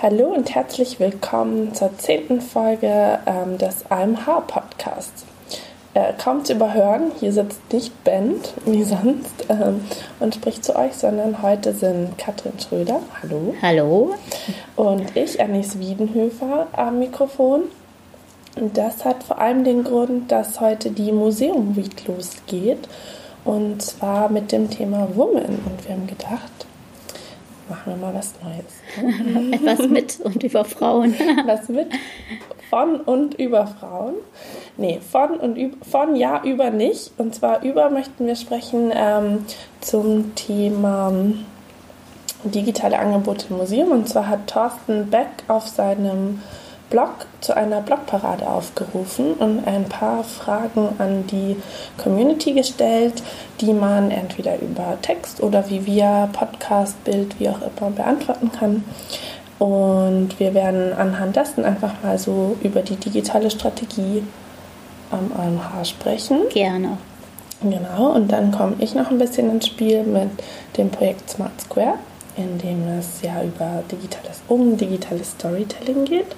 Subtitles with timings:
[0.00, 5.26] Hallo und herzlich willkommen zur zehnten Folge ähm, des AMH Podcasts.
[5.92, 9.80] Äh, kaum zu überhören, hier sitzt nicht Bent wie sonst ähm,
[10.20, 13.56] und spricht zu euch, sondern heute sind Katrin Schröder, hallo.
[13.60, 14.14] Hallo.
[14.76, 17.62] Und ich, Anis Wiedenhöfer, am Mikrofon.
[18.54, 22.88] Und das hat vor allem den Grund, dass heute die Museum Week losgeht.
[23.44, 25.58] Und zwar mit dem Thema Woman.
[25.66, 26.67] Und wir haben gedacht,
[27.68, 29.52] machen wir mal was Neues.
[29.52, 31.14] Etwas mit und über Frauen.
[31.46, 31.88] was mit
[32.70, 34.14] von und über Frauen.
[34.76, 37.12] Nee, von und über, von ja, über nicht.
[37.18, 39.44] Und zwar über möchten wir sprechen ähm,
[39.80, 41.12] zum Thema
[42.44, 43.90] digitale Angebote im Museum.
[43.90, 46.42] Und zwar hat Thorsten Beck auf seinem
[46.90, 51.56] Blog zu einer Blogparade aufgerufen und ein paar Fragen an die
[52.02, 53.22] Community gestellt,
[53.60, 58.84] die man entweder über Text oder wie wir Podcast, Bild, wie auch immer beantworten kann.
[59.58, 64.22] Und wir werden anhand dessen einfach mal so über die digitale Strategie
[65.10, 66.48] am AMH sprechen.
[66.50, 66.98] Gerne.
[67.60, 70.30] Genau, und dann komme ich noch ein bisschen ins Spiel mit
[70.76, 71.94] dem Projekt Smart Square,
[72.36, 76.36] in dem es ja über digitales, um digitales Storytelling geht.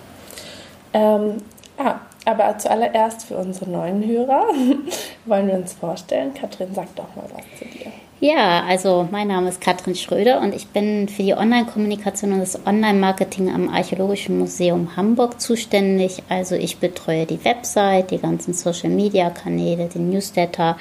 [0.92, 1.38] Ähm,
[1.78, 4.44] ah, aber zuallererst für unsere neuen Hörer
[5.24, 6.34] wollen wir uns vorstellen.
[6.34, 7.90] Katrin, sag doch mal was zu dir.
[8.22, 12.66] Ja, also mein Name ist Katrin Schröder und ich bin für die Online-Kommunikation und das
[12.66, 16.22] Online-Marketing am Archäologischen Museum Hamburg zuständig.
[16.28, 20.76] Also ich betreue die Website, die ganzen Social-Media-Kanäle, den Newsletter,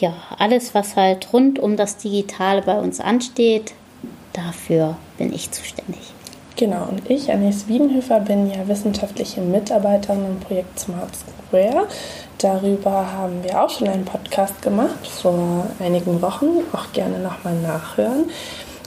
[0.00, 3.74] ja, alles, was halt rund um das Digitale bei uns ansteht,
[4.32, 6.00] dafür bin ich zuständig.
[6.62, 11.88] Genau, und ich, Anis Wiedenhöfer, bin ja wissenschaftliche Mitarbeiterin im Projekt Smart Square.
[12.38, 18.30] Darüber haben wir auch schon einen Podcast gemacht vor einigen Wochen, auch gerne nochmal nachhören.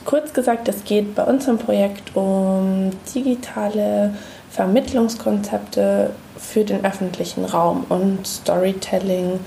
[0.05, 4.13] Kurz gesagt, es geht bei uns im Projekt um digitale
[4.51, 9.41] Vermittlungskonzepte für den öffentlichen Raum und Storytelling,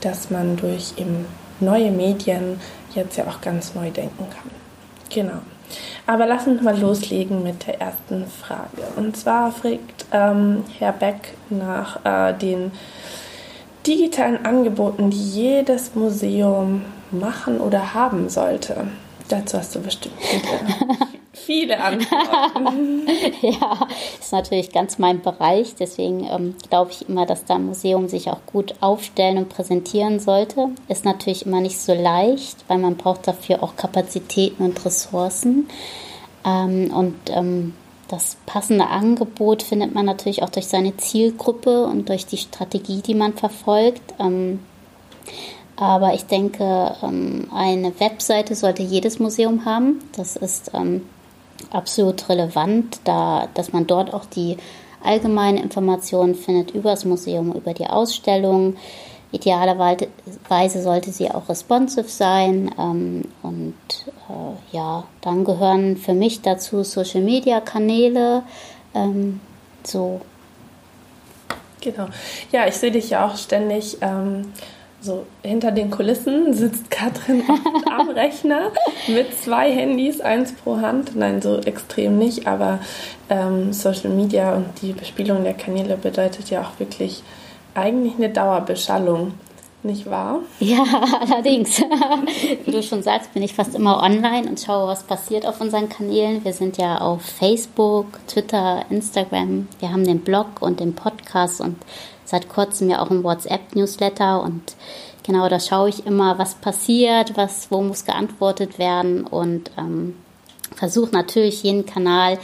[0.00, 1.24] dass man durch eben
[1.60, 2.58] neue Medien
[2.96, 4.50] jetzt ja auch ganz neu denken kann.
[5.08, 5.38] Genau.
[6.06, 8.82] Aber lass uns mal loslegen mit der ersten Frage.
[8.96, 12.72] Und zwar fragt ähm, Herr Beck nach äh, den
[13.86, 18.88] digitalen Angeboten, die jedes Museum machen oder haben sollte.
[19.28, 20.42] Dazu hast du bestimmt viele,
[21.50, 23.08] viele Antworten.
[23.42, 23.88] ja,
[24.20, 25.74] ist natürlich ganz mein Bereich.
[25.74, 30.20] Deswegen ähm, glaube ich immer, dass da ein Museum sich auch gut aufstellen und präsentieren
[30.20, 30.68] sollte.
[30.86, 35.68] Ist natürlich immer nicht so leicht, weil man braucht dafür auch Kapazitäten und Ressourcen.
[36.44, 37.74] Ähm, und ähm,
[38.06, 43.16] das passende Angebot findet man natürlich auch durch seine Zielgruppe und durch die Strategie, die
[43.16, 44.14] man verfolgt.
[44.20, 44.60] Ähm,
[45.74, 49.98] aber ich denke, ähm, eine Webseite sollte jedes Museum haben.
[50.12, 51.02] Das ist ähm,
[51.70, 54.56] absolut relevant, da, dass man dort auch die
[55.02, 58.76] allgemeinen Informationen findet über das Museum, über die Ausstellung.
[59.32, 62.74] Idealerweise sollte sie auch responsive sein.
[62.78, 63.74] Ähm, und
[64.28, 68.42] äh, ja, dann gehören für mich dazu Social Media Kanäle.
[68.94, 69.40] Ähm,
[69.84, 70.20] so.
[71.80, 72.08] Genau.
[72.52, 73.98] Ja, ich sehe dich ja auch ständig.
[74.02, 74.52] Ähm
[75.00, 77.42] so hinter den Kulissen sitzt Katrin
[77.90, 78.70] am Rechner
[79.08, 81.16] mit zwei Handys, eins pro Hand.
[81.16, 82.80] Nein, so extrem nicht, aber
[83.28, 87.22] ähm, Social Media und die Bespielung der Kanäle bedeutet ja auch wirklich
[87.74, 89.32] eigentlich eine Dauerbeschallung.
[89.82, 90.40] Nicht wahr?
[90.58, 90.84] Ja,
[91.20, 91.80] allerdings.
[92.66, 95.88] Wie du schon sagst, bin ich fast immer online und schaue, was passiert auf unseren
[95.88, 96.44] Kanälen.
[96.44, 99.68] Wir sind ja auf Facebook, Twitter, Instagram.
[99.78, 101.76] Wir haben den Blog und den Podcast und
[102.30, 104.74] seit kurzem ja auch ein WhatsApp-Newsletter und
[105.24, 110.16] genau da schaue ich immer, was passiert, was, wo muss geantwortet werden und ähm,
[110.74, 112.38] versuche natürlich jeden Kanal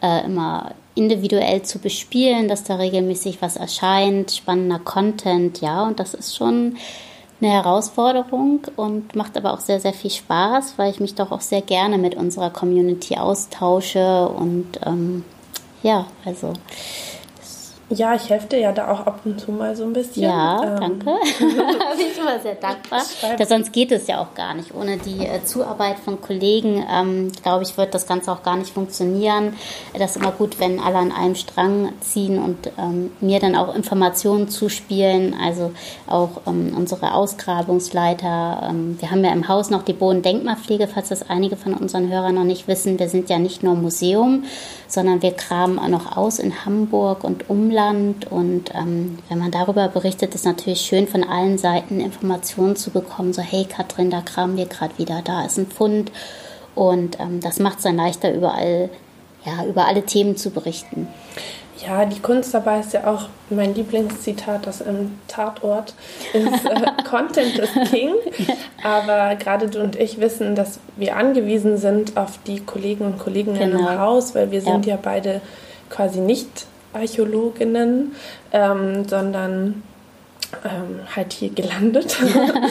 [0.00, 6.14] äh, immer individuell zu bespielen, dass da regelmäßig was erscheint, spannender Content, ja, und das
[6.14, 6.76] ist schon
[7.40, 11.40] eine Herausforderung und macht aber auch sehr, sehr viel Spaß, weil ich mich doch auch
[11.40, 15.24] sehr gerne mit unserer Community austausche und ähm,
[15.82, 16.52] ja, also
[17.92, 20.24] ja, ich helfe dir ja da auch ab und zu mal so ein bisschen.
[20.24, 20.80] Ja, ähm.
[20.80, 21.04] danke.
[21.38, 23.02] Bin ich immer sehr dankbar.
[23.38, 24.74] Ja, sonst geht es ja auch gar nicht.
[24.74, 28.72] Ohne die äh, Zuarbeit von Kollegen, ähm, glaube ich, wird das Ganze auch gar nicht
[28.72, 29.54] funktionieren.
[29.98, 33.74] Das ist immer gut, wenn alle an einem Strang ziehen und ähm, mir dann auch
[33.74, 35.34] Informationen zuspielen.
[35.42, 35.72] Also
[36.06, 38.68] auch ähm, unsere Ausgrabungsleiter.
[38.70, 42.34] Ähm, wir haben ja im Haus noch die Bodendenkmalpflege, falls das einige von unseren Hörern
[42.34, 42.98] noch nicht wissen.
[42.98, 44.44] Wir sind ja nicht nur Museum,
[44.88, 48.30] sondern wir graben auch noch aus in Hamburg und Umland Neuland.
[48.30, 53.32] Und ähm, wenn man darüber berichtet, ist natürlich schön, von allen Seiten Informationen zu bekommen.
[53.32, 56.12] So, hey Katrin, da kramen wir gerade wieder, da ist ein Fund.
[56.74, 58.88] Und ähm, das macht es dann leichter, überall
[59.44, 61.08] ja, über alle Themen zu berichten.
[61.84, 65.94] Ja, die Kunst dabei ist ja auch mein Lieblingszitat aus einem Tatort.
[66.32, 68.14] Ist, äh, Content is King.
[68.84, 73.72] Aber gerade du und ich wissen, dass wir angewiesen sind auf die Kollegen und Kolleginnen
[73.72, 73.88] genau.
[73.88, 75.40] im Haus, weil wir sind ja, ja beide
[75.90, 78.12] quasi nicht Archäologinnen,
[78.52, 79.82] ähm, sondern
[80.64, 82.16] ähm, halt hier gelandet.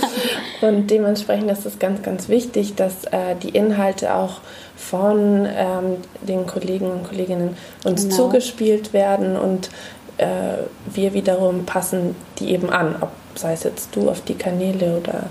[0.61, 4.41] und dementsprechend ist es ganz, ganz wichtig, dass äh, die Inhalte auch
[4.75, 8.15] von ähm, den Kollegen und Kolleginnen uns genau.
[8.15, 9.69] zugespielt werden und
[10.17, 10.57] äh,
[10.93, 15.23] wir wiederum passen die eben an, ob sei es jetzt du auf die Kanäle oder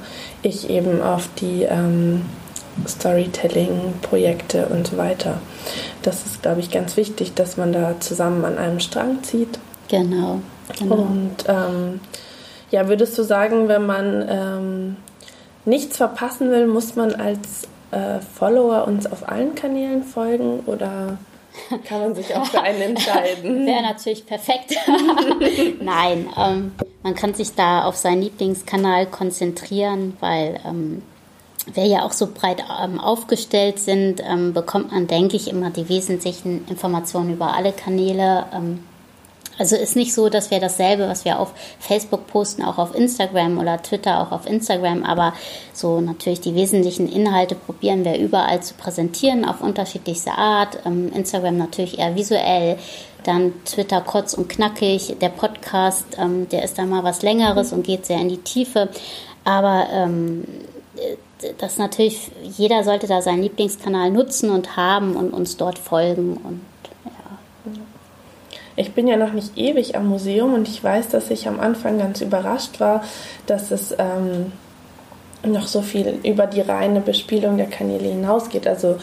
[0.42, 2.22] ich eben auf die ähm,
[2.86, 5.40] Storytelling-Projekte und so weiter.
[6.02, 9.58] Das ist, glaube ich, ganz wichtig, dass man da zusammen an einem Strang zieht.
[9.88, 10.40] Genau.
[10.78, 10.94] genau.
[10.94, 12.00] Und ähm,
[12.70, 14.96] ja, würdest du sagen, wenn man ähm,
[15.64, 21.18] nichts verpassen will, muss man als äh, Follower uns auf allen Kanälen folgen oder
[21.84, 23.66] kann man sich auch für einen entscheiden?
[23.66, 24.74] Wäre natürlich perfekt.
[25.80, 31.02] Nein, ähm, man kann sich da auf seinen Lieblingskanal konzentrieren, weil ähm,
[31.66, 35.88] wir ja auch so breit ähm, aufgestellt sind, ähm, bekommt man, denke ich, immer die
[35.88, 38.46] wesentlichen Informationen über alle Kanäle.
[38.52, 38.80] Ähm,
[39.58, 43.58] also ist nicht so, dass wir dasselbe, was wir auf Facebook posten, auch auf Instagram
[43.58, 45.34] oder Twitter auch auf Instagram, aber
[45.74, 50.78] so natürlich die wesentlichen Inhalte probieren wir überall zu präsentieren auf unterschiedlichste Art.
[50.86, 52.78] Instagram natürlich eher visuell,
[53.24, 56.06] dann Twitter kurz und knackig, der Podcast,
[56.50, 58.88] der ist da mal was Längeres und geht sehr in die Tiefe,
[59.44, 59.88] aber
[61.42, 66.36] ähm, das natürlich, jeder sollte da seinen Lieblingskanal nutzen und haben und uns dort folgen
[66.36, 66.60] und
[68.76, 71.98] ich bin ja noch nicht ewig am Museum und ich weiß, dass ich am Anfang
[71.98, 73.04] ganz überrascht war,
[73.46, 74.52] dass es ähm,
[75.44, 78.66] noch so viel über die reine Bespielung der Kanäle hinausgeht.
[78.66, 78.96] Also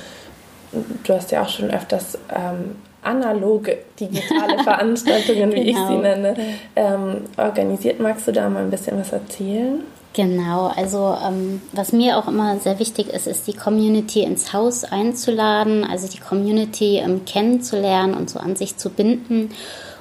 [0.72, 2.75] du hast ja auch schon öfters ähm,
[3.07, 5.69] analoge digitale Veranstaltungen, wie genau.
[5.69, 6.01] ich sie genau.
[6.01, 6.36] nenne,
[6.75, 8.00] ähm, organisiert.
[8.00, 9.83] Magst du da mal ein bisschen was erzählen?
[10.13, 14.83] Genau, also ähm, was mir auch immer sehr wichtig ist, ist die Community ins Haus
[14.83, 19.51] einzuladen, also die Community ähm, kennenzulernen und so an sich zu binden.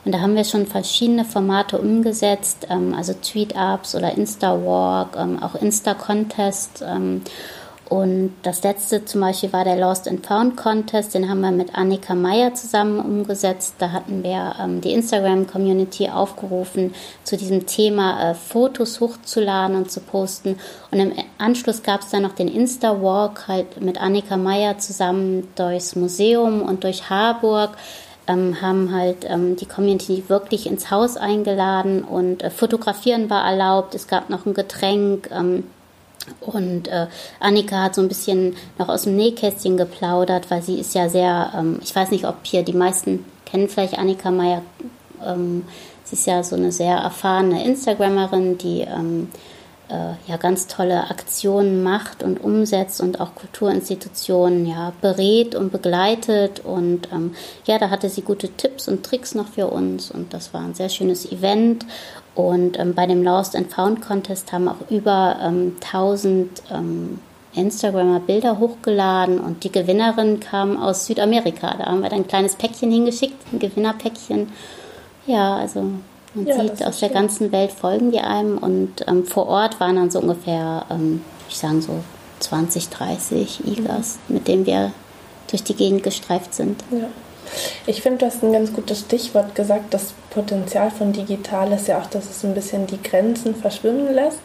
[0.06, 5.54] Und da haben wir schon verschiedene Formate umgesetzt, ähm, also Tweet-Ups oder Insta-Walk, ähm, auch
[5.54, 6.82] Insta-Contest.
[7.88, 11.76] Und das letzte zum Beispiel war der Lost and Found Contest, den haben wir mit
[11.76, 13.76] Annika Meyer zusammen umgesetzt.
[13.78, 20.00] Da hatten wir ähm, die Instagram-Community aufgerufen, zu diesem Thema äh, Fotos hochzuladen und zu
[20.00, 20.58] posten.
[20.90, 25.94] Und im Anschluss gab es dann noch den Insta-Walk halt mit Annika Meyer zusammen durchs
[25.94, 27.70] Museum und durch Harburg.
[28.26, 33.94] Ähm, haben halt ähm, die Community wirklich ins Haus eingeladen und äh, fotografieren war erlaubt.
[33.94, 35.30] Es gab noch ein Getränk.
[35.30, 35.62] Ähm,
[36.40, 37.06] und äh,
[37.40, 41.52] Annika hat so ein bisschen noch aus dem Nähkästchen geplaudert, weil sie ist ja sehr,
[41.56, 44.62] ähm, ich weiß nicht, ob hier die meisten kennen vielleicht Annika Meyer.
[45.24, 45.64] Ähm,
[46.04, 49.28] sie ist ja so eine sehr erfahrene Instagrammerin, die ähm,
[49.88, 56.60] äh, ja ganz tolle Aktionen macht und umsetzt und auch Kulturinstitutionen ja berät und begleitet.
[56.64, 57.34] Und ähm,
[57.66, 60.74] ja, da hatte sie gute Tipps und Tricks noch für uns und das war ein
[60.74, 61.86] sehr schönes Event.
[62.36, 67.18] Und ähm, bei dem Lost and Found Contest haben auch über ähm, 1000 ähm,
[67.54, 71.74] Instagramer Bilder hochgeladen und die Gewinnerin kam aus Südamerika.
[71.78, 74.52] Da haben wir dann ein kleines Päckchen hingeschickt, ein Gewinnerpäckchen.
[75.26, 75.84] Ja, also
[76.34, 77.14] man ja, sieht, aus der schön.
[77.14, 81.56] ganzen Welt folgen die einem und ähm, vor Ort waren dann so ungefähr, ähm, ich
[81.56, 82.00] sagen so
[82.40, 84.92] 20, 30 Igas, mit denen wir
[85.50, 86.84] durch die Gegend gestreift sind.
[86.90, 87.08] Ja.
[87.86, 89.94] Ich finde, du hast ein ganz gutes Stichwort gesagt.
[89.94, 94.40] Das Potenzial von digital ist ja auch, dass es ein bisschen die Grenzen verschwimmen lässt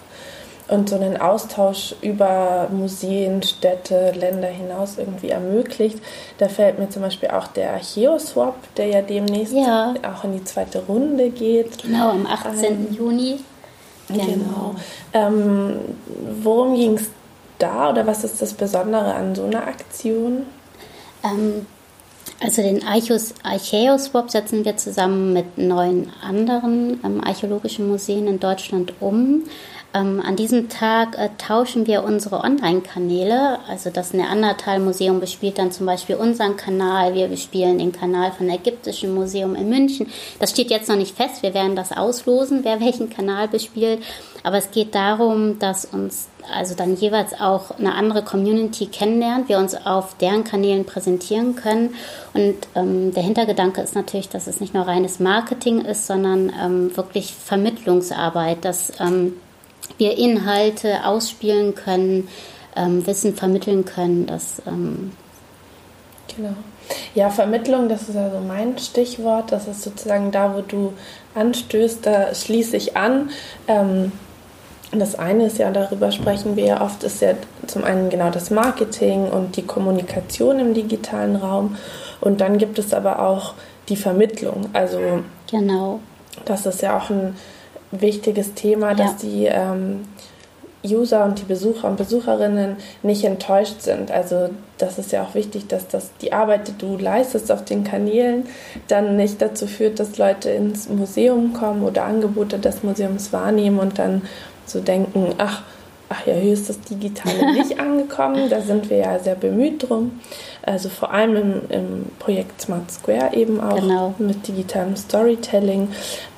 [0.71, 5.99] und so einen Austausch über Museen, Städte, Länder hinaus irgendwie ermöglicht.
[6.37, 9.93] Da fällt mir zum Beispiel auch der Archeoswap, der ja demnächst ja.
[10.03, 11.83] auch in die zweite Runde geht.
[11.83, 12.63] Genau, am 18.
[12.63, 13.39] Ähm, Juni.
[14.07, 14.25] Genau.
[14.25, 14.75] genau.
[15.13, 15.79] Ähm,
[16.41, 17.09] worum ging es
[17.59, 20.43] da oder was ist das Besondere an so einer Aktion?
[21.23, 21.65] Ähm,
[22.39, 29.43] also den Archeoswap setzen wir zusammen mit neun anderen ähm, archäologischen Museen in Deutschland um.
[29.93, 33.59] Ähm, an diesem Tag äh, tauschen wir unsere Online-Kanäle.
[33.67, 37.13] Also das Neandertal-Museum bespielt dann zum Beispiel unseren Kanal.
[37.13, 40.07] Wir bespielen den Kanal von Ägyptischen Museum in München.
[40.39, 41.43] Das steht jetzt noch nicht fest.
[41.43, 44.01] Wir werden das auslosen, wer welchen Kanal bespielt.
[44.43, 49.59] Aber es geht darum, dass uns also dann jeweils auch eine andere Community kennenlernt, wir
[49.59, 51.95] uns auf deren Kanälen präsentieren können.
[52.33, 56.95] Und ähm, der Hintergedanke ist natürlich, dass es nicht nur reines Marketing ist, sondern ähm,
[56.95, 59.33] wirklich Vermittlungsarbeit, dass ähm,
[59.97, 62.27] wir Inhalte ausspielen können,
[62.75, 64.25] ähm, Wissen vermitteln können.
[64.25, 65.11] Das, ähm,
[66.35, 66.53] genau.
[67.15, 69.51] Ja, Vermittlung, das ist also mein Stichwort.
[69.51, 70.93] Das ist sozusagen da, wo du
[71.35, 73.29] anstößt, da schließe ich an.
[73.67, 74.11] Ähm,
[74.91, 77.33] das eine ist ja, darüber sprechen wir ja oft, ist ja
[77.65, 81.77] zum einen genau das Marketing und die Kommunikation im digitalen Raum.
[82.19, 83.53] Und dann gibt es aber auch
[83.87, 84.69] die Vermittlung.
[84.73, 84.99] Also
[85.49, 85.99] genau.
[86.43, 87.35] das ist ja auch ein
[87.91, 89.29] wichtiges Thema, dass ja.
[89.29, 90.05] die ähm,
[90.83, 94.11] User und die Besucher und Besucherinnen nicht enttäuscht sind.
[94.11, 97.83] Also das ist ja auch wichtig, dass das die Arbeit, die du leistest auf den
[97.83, 98.45] Kanälen,
[98.87, 103.99] dann nicht dazu führt, dass Leute ins Museum kommen oder Angebote des Museums wahrnehmen und
[103.99, 104.23] dann
[104.65, 105.61] so denken, ach,
[106.09, 108.49] ach ja, hier ist das Digitale nicht angekommen.
[108.49, 110.19] Da sind wir ja sehr bemüht drum.
[110.63, 114.13] Also vor allem im, im Projekt Smart Square eben auch genau.
[114.19, 115.89] mit digitalem Storytelling.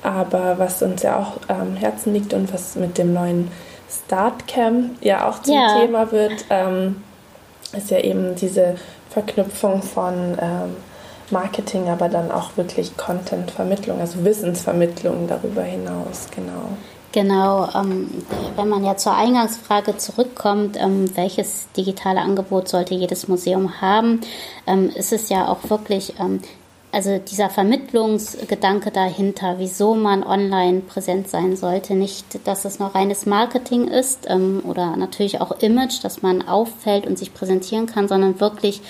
[0.02, 3.50] Aber was uns ja auch am Herzen liegt und was mit dem neuen
[4.06, 5.80] Startcamp ja auch zum ja.
[5.80, 7.02] Thema wird, ähm,
[7.76, 8.76] ist ja eben diese
[9.10, 10.76] Verknüpfung von ähm,
[11.30, 16.76] Marketing, aber dann auch wirklich Content-Vermittlung, also Wissensvermittlung darüber hinaus, genau.
[17.14, 18.08] Genau, ähm,
[18.56, 24.20] wenn man ja zur Eingangsfrage zurückkommt, ähm, welches digitale Angebot sollte jedes Museum haben,
[24.66, 26.40] ähm, ist es ja auch wirklich ähm,
[26.90, 33.26] also dieser Vermittlungsgedanke dahinter, wieso man online präsent sein sollte, nicht, dass es noch reines
[33.26, 38.40] Marketing ist ähm, oder natürlich auch Image, dass man auffällt und sich präsentieren kann, sondern
[38.40, 38.82] wirklich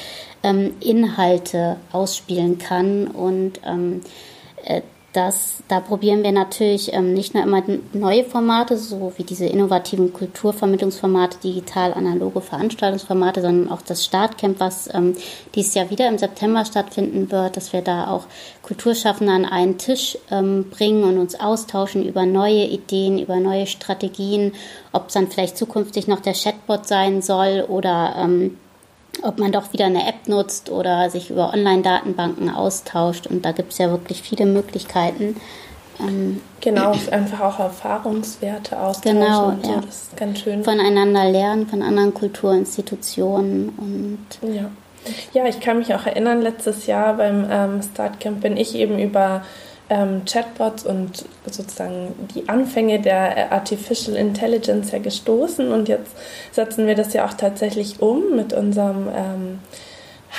[0.43, 3.61] ähm, Inhalte ausspielen kann und
[4.65, 4.81] äh,
[5.15, 10.13] das, da probieren wir natürlich ähm, nicht nur immer neue Formate, so wie diese innovativen
[10.13, 15.17] Kulturvermittlungsformate, digital analoge Veranstaltungsformate, sondern auch das Startcamp, was ähm,
[15.55, 18.27] dieses Jahr wieder im September stattfinden wird, dass wir da auch
[18.63, 24.53] Kulturschaffende an einen Tisch ähm, bringen und uns austauschen über neue Ideen, über neue Strategien,
[24.93, 28.59] ob es dann vielleicht zukünftig noch der Chatbot sein soll oder ähm,
[29.23, 33.27] ob man doch wieder eine App nutzt oder sich über Online-Datenbanken austauscht.
[33.27, 35.37] Und da gibt es ja wirklich viele Möglichkeiten.
[36.01, 39.73] Ähm, genau, einfach auch Erfahrungswerte austauschen genau, und so.
[39.73, 39.81] Ja.
[39.81, 40.65] Das ist ganz schön.
[40.65, 44.71] Voneinander lernen, von anderen Kulturinstitutionen und ja.
[45.35, 49.43] Ja, ich kann mich auch erinnern, letztes Jahr beim ähm, Startcamp bin ich eben über
[49.91, 55.73] ähm, Chatbots und sozusagen die Anfänge der Artificial Intelligence ja gestoßen.
[55.73, 56.13] Und jetzt
[56.53, 59.59] setzen wir das ja auch tatsächlich um mit unserem ähm,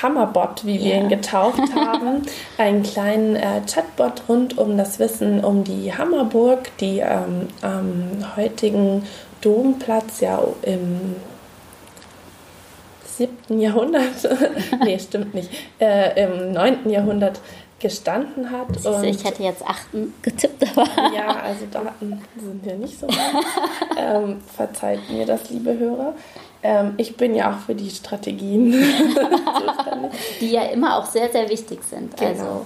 [0.01, 1.03] Hammerbot, wie wir yeah.
[1.03, 2.23] ihn getauft haben,
[2.57, 9.03] einen kleinen äh, Chatbot rund um das Wissen um die Hammerburg, die ähm, am heutigen
[9.41, 11.15] Domplatz ja im
[13.05, 14.27] siebten Jahrhundert,
[14.83, 15.49] nee, stimmt nicht,
[15.79, 17.39] äh, im neunten Jahrhundert
[17.85, 18.83] gestanden hat.
[18.83, 20.87] Und ich hätte jetzt achten getippt, aber.
[21.15, 23.07] Ja, also Daten sind ja nicht so.
[23.97, 26.15] ähm, verzeiht mir das, liebe Hörer.
[26.63, 28.71] Ähm, ich bin ja auch für die Strategien
[30.41, 32.17] Die ja immer auch sehr, sehr wichtig sind.
[32.17, 32.29] Genau.
[32.29, 32.65] Also.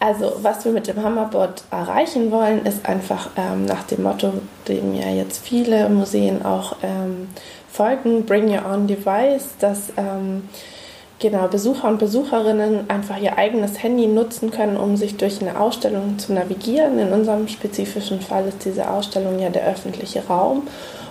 [0.00, 4.32] Also, was wir mit dem Hammerbot erreichen wollen, ist einfach ähm, nach dem Motto,
[4.66, 7.28] dem ja jetzt viele Museen auch ähm,
[7.70, 10.48] folgen, Bring Your Own Device, dass ähm,
[11.22, 16.18] genau, Besucher und Besucherinnen einfach ihr eigenes Handy nutzen können, um sich durch eine Ausstellung
[16.18, 16.98] zu navigieren.
[16.98, 20.66] In unserem spezifischen Fall ist diese Ausstellung ja der öffentliche Raum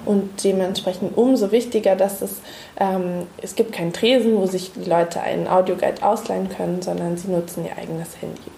[0.05, 2.41] und dementsprechend umso wichtiger, dass es,
[2.79, 7.29] ähm, es gibt keinen Tresen, wo sich die Leute einen Audioguide ausleihen können, sondern sie
[7.29, 8.51] nutzen ihr eigenes Handy.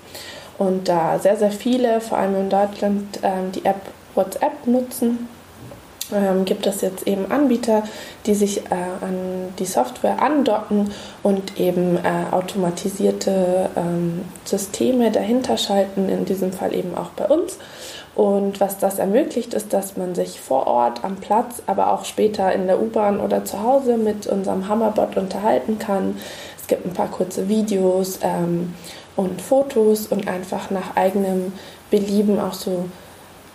[0.57, 3.81] Und da sehr, sehr viele, vor allem in Deutschland, ähm, die App
[4.15, 5.27] WhatsApp nutzen,
[6.13, 7.83] ähm, gibt es jetzt eben Anbieter,
[8.25, 10.91] die sich äh, an die Software andocken
[11.21, 17.57] und eben äh, automatisierte ähm, Systeme dahinter schalten, in diesem Fall eben auch bei uns.
[18.15, 22.53] Und was das ermöglicht, ist, dass man sich vor Ort am Platz, aber auch später
[22.53, 26.17] in der U-Bahn oder zu Hause mit unserem Hammerbot unterhalten kann.
[26.59, 28.75] Es gibt ein paar kurze Videos ähm,
[29.15, 31.53] und Fotos und einfach nach eigenem
[31.89, 32.85] Belieben auch so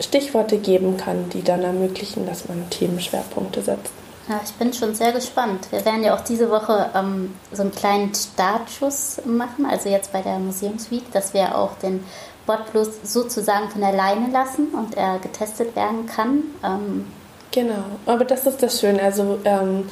[0.01, 3.93] Stichworte geben kann, die dann ermöglichen, dass man Themenschwerpunkte setzt.
[4.29, 5.69] Ja, ich bin schon sehr gespannt.
[5.71, 10.21] Wir werden ja auch diese Woche ähm, so einen kleinen Startschuss machen, also jetzt bei
[10.21, 12.05] der Museumsweek, dass wir auch den
[12.47, 16.43] Bot bloß sozusagen von der Leine lassen und er getestet werden kann.
[16.63, 17.07] Ähm
[17.51, 19.03] genau, aber das ist das Schöne.
[19.03, 19.89] Also ähm,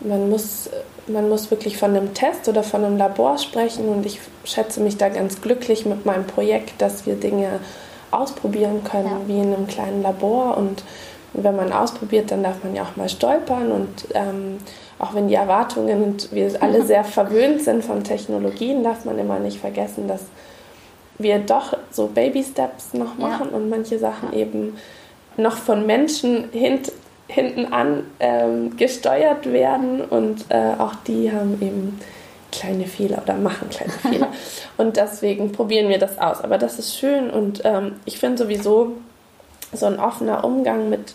[0.00, 0.70] man, muss,
[1.08, 4.98] man muss wirklich von einem Test oder von einem Labor sprechen und ich schätze mich
[4.98, 7.58] da ganz glücklich mit meinem Projekt, dass wir Dinge
[8.10, 9.20] ausprobieren können, ja.
[9.26, 10.56] wie in einem kleinen Labor.
[10.56, 10.84] Und
[11.32, 13.70] wenn man ausprobiert, dann darf man ja auch mal stolpern.
[13.72, 14.58] Und ähm,
[14.98, 19.38] auch wenn die Erwartungen und wir alle sehr verwöhnt sind von Technologien, darf man immer
[19.38, 20.22] nicht vergessen, dass
[21.18, 23.56] wir doch so Baby Steps noch machen ja.
[23.56, 24.76] und manche Sachen eben
[25.36, 26.92] noch von Menschen hint,
[27.28, 32.00] hinten an ähm, gesteuert werden und äh, auch die haben eben
[32.52, 34.28] kleine Fehler oder machen kleine Fehler.
[34.76, 36.40] Und deswegen probieren wir das aus.
[36.40, 38.96] Aber das ist schön und ähm, ich finde sowieso
[39.72, 41.14] so ein offener Umgang mit,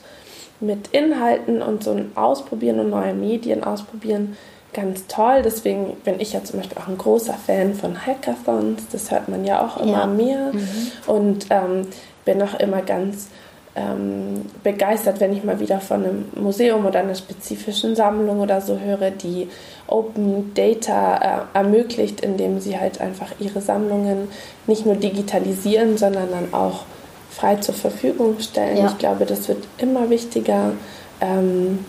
[0.60, 4.38] mit Inhalten und so ein Ausprobieren und neue Medien ausprobieren
[4.75, 5.42] ganz toll.
[5.44, 8.84] Deswegen bin ich ja zum Beispiel auch ein großer Fan von Hackathons.
[8.92, 10.06] Das hört man ja auch immer ja.
[10.06, 10.51] mehr.
[10.54, 10.92] Mhm.
[11.08, 11.88] Und ähm,
[12.25, 13.30] bin auch immer ganz
[13.75, 18.79] ähm, begeistert, wenn ich mal wieder von einem Museum oder einer spezifischen Sammlung oder so
[18.79, 19.50] höre, die
[19.88, 24.29] Open Data äh, ermöglicht, indem sie halt einfach ihre Sammlungen
[24.65, 26.84] nicht nur digitalisieren, sondern dann auch
[27.29, 28.77] frei zur Verfügung stellen.
[28.77, 28.88] Ja.
[28.88, 30.72] Ich glaube, das wird immer wichtiger.
[31.20, 31.86] Ähm,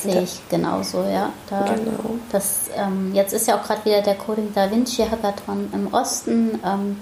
[0.00, 1.32] Sehe ich genauso, ja.
[1.48, 2.16] Da, genau.
[2.32, 6.58] Das, ähm, jetzt ist ja auch gerade wieder der Coding Da Vinci Hackathon im Osten.
[6.64, 6.96] Ähm,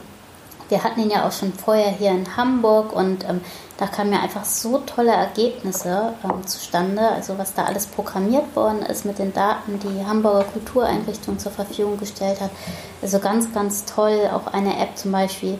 [0.69, 3.41] wir hatten ihn ja auch schon vorher hier in Hamburg und ähm,
[3.83, 7.01] da kamen ja einfach so tolle Ergebnisse ähm, zustande.
[7.01, 11.99] Also was da alles programmiert worden ist mit den Daten, die Hamburger Kultureinrichtung zur Verfügung
[11.99, 12.51] gestellt hat.
[13.03, 14.31] Also ganz, ganz toll.
[14.33, 15.59] Auch eine App zum Beispiel,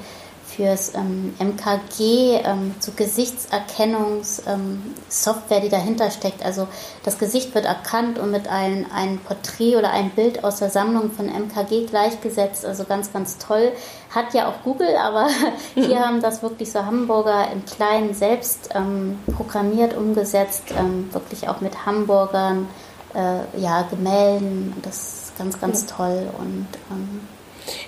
[0.57, 6.45] fürs ähm, MKG, ähm, so Gesichtserkennungssoftware, ähm, die dahinter steckt.
[6.45, 6.69] Also
[7.05, 11.11] das Gesicht wird erkannt und mit einem ein Porträt oder ein Bild aus der Sammlung
[11.13, 12.65] von MKG gleichgesetzt.
[12.65, 13.73] Also ganz, ganz toll.
[14.11, 15.29] Hat ja auch Google, aber
[15.75, 21.61] hier haben das wirklich so Hamburger im Kleinen selbst ähm, programmiert, umgesetzt, ähm, wirklich auch
[21.61, 22.69] mit Hamburgern,
[23.15, 24.75] äh, ja, Gemälden.
[24.83, 27.21] Das ist ganz, ganz toll und ähm,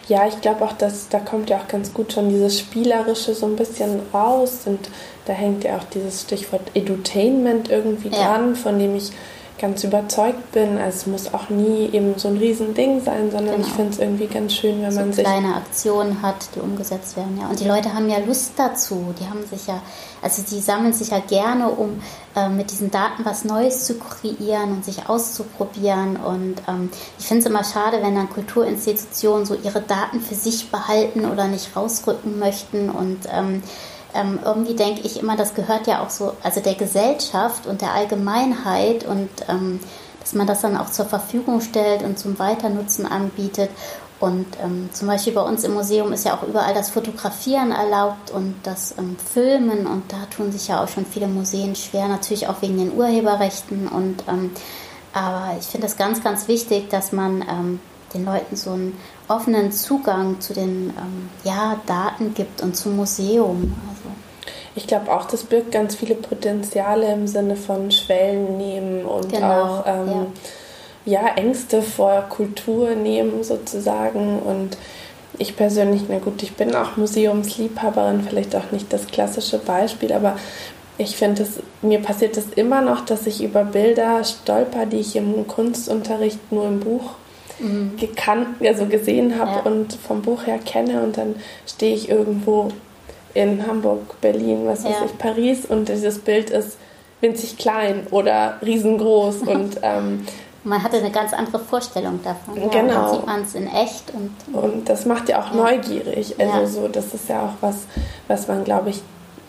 [0.08, 3.46] ja, ich glaube auch, dass da kommt ja auch ganz gut schon dieses Spielerische so
[3.46, 4.88] ein bisschen raus und
[5.26, 8.16] da hängt ja auch dieses Stichwort Edutainment irgendwie ja.
[8.16, 9.12] dran, von dem ich
[9.58, 10.78] ganz überzeugt bin.
[10.78, 13.66] Also es muss auch nie eben so ein Riesending sein, sondern genau.
[13.66, 15.24] ich finde es irgendwie ganz schön, wenn so man sich...
[15.24, 17.48] kleine Aktionen hat, die umgesetzt werden, ja.
[17.48, 19.14] Und die Leute haben ja Lust dazu.
[19.20, 19.80] Die haben sich ja,
[20.22, 22.02] also die sammeln sich ja gerne, um
[22.34, 26.16] äh, mit diesen Daten was Neues zu kreieren und sich auszuprobieren.
[26.16, 30.70] Und ähm, ich finde es immer schade, wenn dann Kulturinstitutionen so ihre Daten für sich
[30.70, 33.62] behalten oder nicht rausrücken möchten und ähm,
[34.14, 37.92] ähm, irgendwie denke ich immer, das gehört ja auch so, also der Gesellschaft und der
[37.92, 39.80] Allgemeinheit und ähm,
[40.20, 43.70] dass man das dann auch zur Verfügung stellt und zum Weiternutzen anbietet.
[44.20, 48.30] Und ähm, zum Beispiel bei uns im Museum ist ja auch überall das Fotografieren erlaubt
[48.30, 52.48] und das ähm, Filmen und da tun sich ja auch schon viele Museen schwer, natürlich
[52.48, 53.86] auch wegen den Urheberrechten.
[53.88, 54.52] Und ähm,
[55.12, 57.80] aber ich finde es ganz, ganz wichtig, dass man ähm,
[58.14, 58.96] den Leuten so einen
[59.28, 63.74] offenen Zugang zu den ähm, ja, Daten gibt und zum Museum.
[64.76, 69.46] Ich glaube auch, das birgt ganz viele Potenziale im Sinne von Schwellen nehmen und genau,
[69.46, 70.26] auch ähm,
[71.04, 71.22] ja.
[71.22, 71.34] ja.
[71.36, 74.40] Ängste vor Kultur nehmen sozusagen.
[74.40, 74.76] Und
[75.38, 80.36] ich persönlich, na gut, ich bin auch Museumsliebhaberin, vielleicht auch nicht das klassische Beispiel, aber
[80.96, 81.46] ich finde
[81.82, 86.66] mir passiert es immer noch, dass ich über Bilder stolper, die ich im Kunstunterricht nur
[86.66, 87.12] im Buch
[87.58, 87.96] mhm.
[87.96, 89.60] gekannt, also gesehen habe ja.
[89.62, 92.68] und vom Buch her kenne und dann stehe ich irgendwo
[93.34, 95.06] in Hamburg, Berlin, was weiß ja.
[95.06, 96.78] ich, Paris und dieses Bild ist
[97.20, 100.26] winzig klein oder riesengroß und ähm,
[100.64, 102.56] man hatte eine ganz andere Vorstellung davon.
[102.56, 102.94] Ja, genau.
[102.94, 105.56] Dann sieht man es in echt und und das macht ja auch ja.
[105.56, 106.34] neugierig.
[106.38, 106.66] Also ja.
[106.66, 107.86] so, das ist ja auch was,
[108.28, 109.02] was man, glaube ich,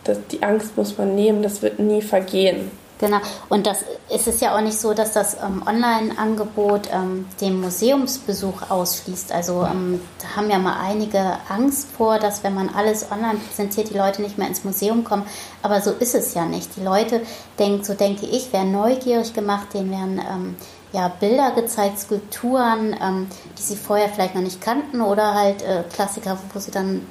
[0.04, 1.42] das, die Angst muss man nehmen.
[1.42, 2.70] Das wird nie vergehen.
[2.98, 3.18] Genau.
[3.50, 3.80] Und das
[4.10, 9.34] ist es ja auch nicht so, dass das ähm, Online-Angebot ähm, den Museumsbesuch ausschließt.
[9.34, 13.90] Also ähm, da haben ja mal einige Angst vor, dass wenn man alles online präsentiert,
[13.90, 15.24] die Leute nicht mehr ins Museum kommen.
[15.62, 16.78] Aber so ist es ja nicht.
[16.78, 17.22] Die Leute
[17.60, 20.56] denken, so denke ich, werden neugierig gemacht, denen werden ähm,
[20.94, 23.28] ja, Bilder gezeigt, Skulpturen, ähm,
[23.58, 27.06] die sie vorher vielleicht noch nicht kannten oder halt äh, Klassiker, wo sie dann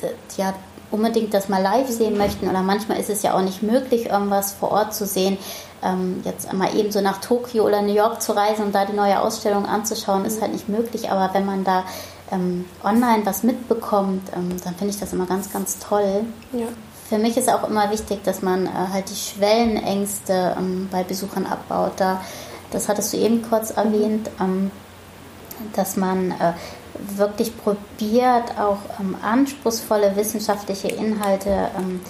[0.00, 0.06] äh,
[0.38, 0.54] ja,
[0.90, 4.52] unbedingt das mal live sehen möchten oder manchmal ist es ja auch nicht möglich, irgendwas
[4.52, 5.38] vor Ort zu sehen.
[5.82, 8.94] Ähm, jetzt mal eben so nach Tokio oder New York zu reisen und da die
[8.94, 11.10] neue Ausstellung anzuschauen, ist halt nicht möglich.
[11.10, 11.84] Aber wenn man da
[12.32, 16.24] ähm, online was mitbekommt, ähm, dann finde ich das immer ganz, ganz toll.
[16.52, 16.66] Ja.
[17.08, 21.46] Für mich ist auch immer wichtig, dass man äh, halt die Schwellenängste ähm, bei Besuchern
[21.46, 21.92] abbaut.
[21.96, 22.20] Da,
[22.70, 24.70] das hattest du eben kurz erwähnt, ähm,
[25.74, 26.52] dass man äh,
[27.16, 32.00] wirklich probiert, auch ähm, anspruchsvolle wissenschaftliche Inhalte ähm,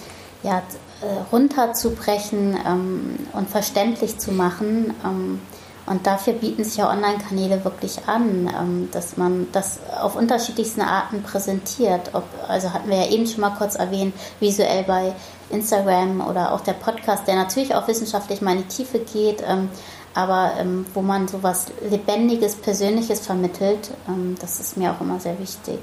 [0.43, 0.61] ja,
[1.01, 4.93] äh, runterzubrechen ähm, und verständlich zu machen.
[5.03, 5.39] Ähm,
[5.85, 11.23] und dafür bieten sich ja Online-Kanäle wirklich an, ähm, dass man das auf unterschiedlichsten Arten
[11.23, 12.11] präsentiert.
[12.13, 15.13] Ob, also hatten wir ja eben schon mal kurz erwähnt, visuell bei
[15.49, 19.69] Instagram oder auch der Podcast, der natürlich auch wissenschaftlich mal in die Tiefe geht ähm,
[20.19, 25.19] aber ähm, wo man so was Lebendiges, Persönliches vermittelt, ähm, das ist mir auch immer
[25.19, 25.79] sehr wichtig.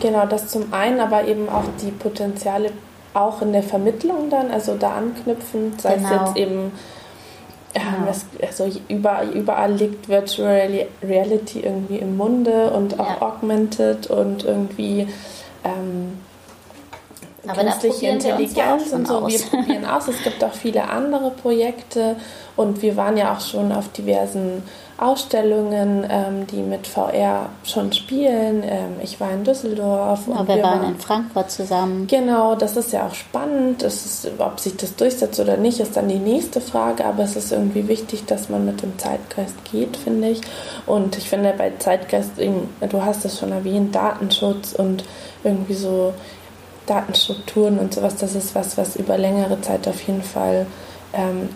[0.00, 2.70] Genau, das zum einen, aber eben auch die Potenziale
[3.12, 6.08] auch in der Vermittlung dann, also da anknüpfen, sei genau.
[6.08, 6.72] es jetzt eben
[7.74, 8.10] Genau.
[8.10, 13.22] Es, also überall, überall liegt Virtual Reality irgendwie im Munde und auch ja.
[13.22, 15.08] Augmented und irgendwie
[15.62, 16.18] ähm,
[17.48, 19.18] aber künstliche Intelligenz und so.
[19.18, 19.32] Aus.
[19.32, 20.08] Wir probieren aus.
[20.08, 22.16] Es gibt auch viele andere Projekte
[22.56, 24.62] und wir waren ja auch schon auf diversen
[24.98, 28.62] Ausstellungen, ähm, die mit VR schon spielen.
[28.64, 30.26] Ähm, ich war in Düsseldorf.
[30.26, 32.06] Ja, und wir, wir waren, waren in Frankfurt zusammen.
[32.06, 33.82] Genau, das ist ja auch spannend.
[33.82, 37.04] Ist, ob sich das durchsetzt oder nicht, ist dann die nächste Frage.
[37.04, 40.40] Aber es ist irgendwie wichtig, dass man mit dem Zeitgeist geht, finde ich.
[40.86, 45.04] Und ich finde bei Zeitgeist, du hast es schon erwähnt, Datenschutz und
[45.44, 46.14] irgendwie so
[46.86, 50.66] Datenstrukturen und sowas, das ist was, was über längere Zeit auf jeden Fall
[51.12, 51.48] ähm,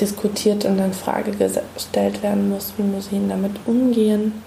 [0.00, 4.42] diskutiert und dann Frage gestellt werden muss, wie Museen damit umgehen.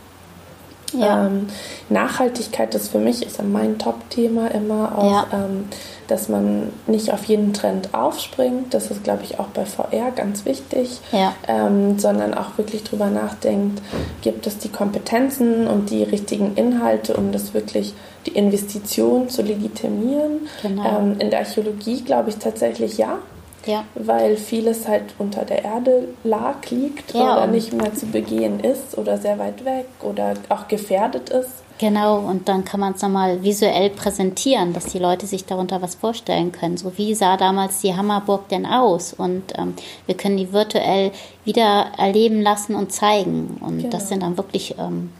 [0.94, 1.26] Ja.
[1.26, 1.48] Ähm,
[1.90, 5.46] Nachhaltigkeit ist für mich ist mein Top-Thema immer auch, ja.
[5.46, 5.66] ähm,
[6.08, 8.74] dass man nicht auf jeden Trend aufspringt.
[8.74, 11.34] Das ist, glaube ich, auch bei VR ganz wichtig, ja.
[11.48, 13.82] ähm, sondern auch wirklich drüber nachdenkt,
[14.22, 17.94] gibt es die Kompetenzen und die richtigen Inhalte, um das wirklich
[18.26, 20.48] die Investition zu legitimieren.
[20.62, 21.00] Genau.
[21.00, 23.20] Ähm, in der Archäologie glaube ich tatsächlich ja.
[23.66, 23.86] Ja.
[23.96, 28.98] Weil vieles halt unter der Erde lag, liegt ja, oder nicht mehr zu begehen ist
[28.98, 31.64] oder sehr weit weg oder auch gefährdet ist.
[31.80, 35.96] Genau, und dann kann man es nochmal visuell präsentieren, dass die Leute sich darunter was
[35.96, 36.78] vorstellen können.
[36.78, 39.14] So wie sah damals die Hammerburg denn aus?
[39.14, 39.74] Und ähm,
[40.06, 41.12] wir können die virtuell
[41.46, 43.58] wieder erleben lassen und zeigen.
[43.60, 43.90] Und genau.
[43.90, 45.12] das sind dann wirklich ähm,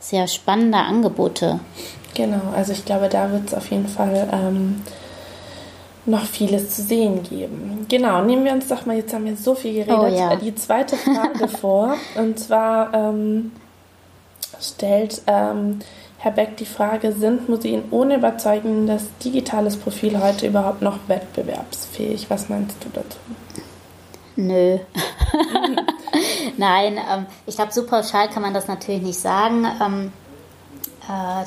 [0.00, 1.60] sehr spannende Angebote.
[2.14, 4.82] Genau, also ich glaube, da wird es auf jeden Fall ähm,
[6.04, 7.86] noch vieles zu sehen geben.
[7.88, 10.36] Genau, nehmen wir uns doch mal, jetzt haben wir so viel geredet, oh, ja.
[10.36, 11.94] die zweite Frage vor.
[12.16, 13.52] Und zwar ähm,
[14.60, 15.78] stellt ähm,
[16.18, 22.30] Herr Beck die Frage, sind Museen ohne überzeugendes digitales Profil heute überhaupt noch wettbewerbsfähig?
[22.30, 23.18] Was meinst du dazu?
[24.36, 24.78] Nö.
[26.56, 29.66] Nein, ähm, ich glaube, so pauschal kann man das natürlich nicht sagen.
[29.84, 30.12] Ähm,
[31.08, 31.44] äh,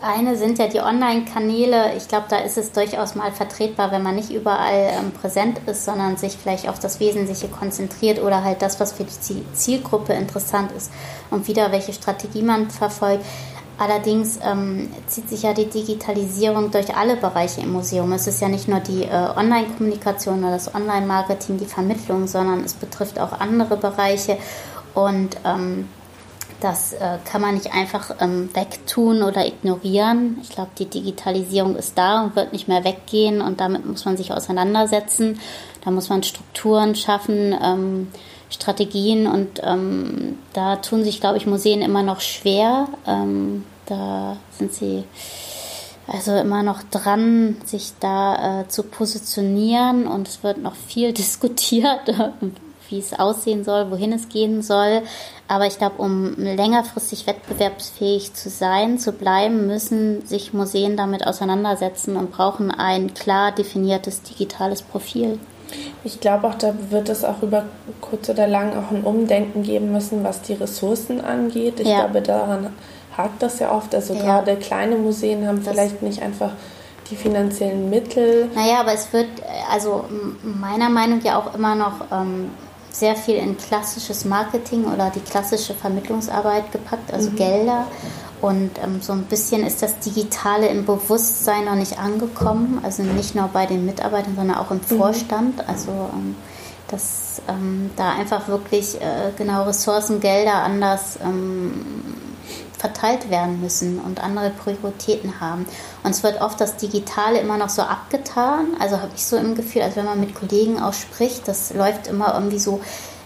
[0.00, 1.94] eine sind ja die Online-Kanäle.
[1.96, 5.84] Ich glaube, da ist es durchaus mal vertretbar, wenn man nicht überall ähm, präsent ist,
[5.84, 10.72] sondern sich vielleicht auf das Wesentliche konzentriert oder halt das, was für die Zielgruppe interessant
[10.72, 10.90] ist
[11.30, 13.24] und wieder welche Strategie man verfolgt.
[13.78, 18.10] Allerdings ähm, zieht sich ja die Digitalisierung durch alle Bereiche im Museum.
[18.12, 22.72] Es ist ja nicht nur die äh, Online-Kommunikation oder das Online-Marketing, die Vermittlung, sondern es
[22.72, 24.38] betrifft auch andere Bereiche.
[24.94, 25.88] Und ähm,
[26.60, 30.38] das äh, kann man nicht einfach ähm, wegtun oder ignorieren.
[30.42, 34.16] Ich glaube, die Digitalisierung ist da und wird nicht mehr weggehen und damit muss man
[34.16, 35.38] sich auseinandersetzen.
[35.84, 38.08] Da muss man Strukturen schaffen, ähm,
[38.48, 42.88] Strategien und ähm, da tun sich, glaube ich, Museen immer noch schwer.
[43.06, 45.04] Ähm, da sind sie
[46.06, 52.00] also immer noch dran, sich da äh, zu positionieren und es wird noch viel diskutiert,
[52.88, 55.02] wie es aussehen soll, wohin es gehen soll.
[55.48, 62.16] Aber ich glaube, um längerfristig wettbewerbsfähig zu sein, zu bleiben, müssen sich Museen damit auseinandersetzen
[62.16, 65.38] und brauchen ein klar definiertes digitales Profil.
[66.04, 67.64] Ich glaube auch, da wird es auch über
[68.00, 71.80] kurz oder lang auch ein Umdenken geben müssen, was die Ressourcen angeht.
[71.80, 72.04] Ich ja.
[72.04, 72.72] glaube, daran
[73.16, 73.94] hakt das ja oft.
[73.94, 74.22] Also ja.
[74.22, 76.52] gerade kleine Museen haben das vielleicht nicht einfach
[77.10, 78.48] die finanziellen Mittel.
[78.54, 79.28] Naja, aber es wird
[79.70, 80.04] also
[80.42, 82.50] meiner Meinung nach ja auch immer noch ähm,
[82.98, 87.36] sehr viel in klassisches Marketing oder die klassische Vermittlungsarbeit gepackt, also mhm.
[87.36, 87.86] Gelder.
[88.40, 93.34] Und ähm, so ein bisschen ist das Digitale im Bewusstsein noch nicht angekommen, also nicht
[93.34, 94.98] nur bei den Mitarbeitern, sondern auch im mhm.
[94.98, 95.68] Vorstand.
[95.68, 96.36] Also ähm,
[96.88, 101.72] dass ähm, da einfach wirklich äh, genau Ressourcen, Gelder anders ähm,
[102.78, 105.66] verteilt werden müssen und andere Prioritäten haben.
[106.02, 108.76] Und es wird oft das Digitale immer noch so abgetan.
[108.78, 112.06] Also habe ich so im Gefühl, als wenn man mit Kollegen auch spricht, das läuft
[112.06, 112.80] immer irgendwie so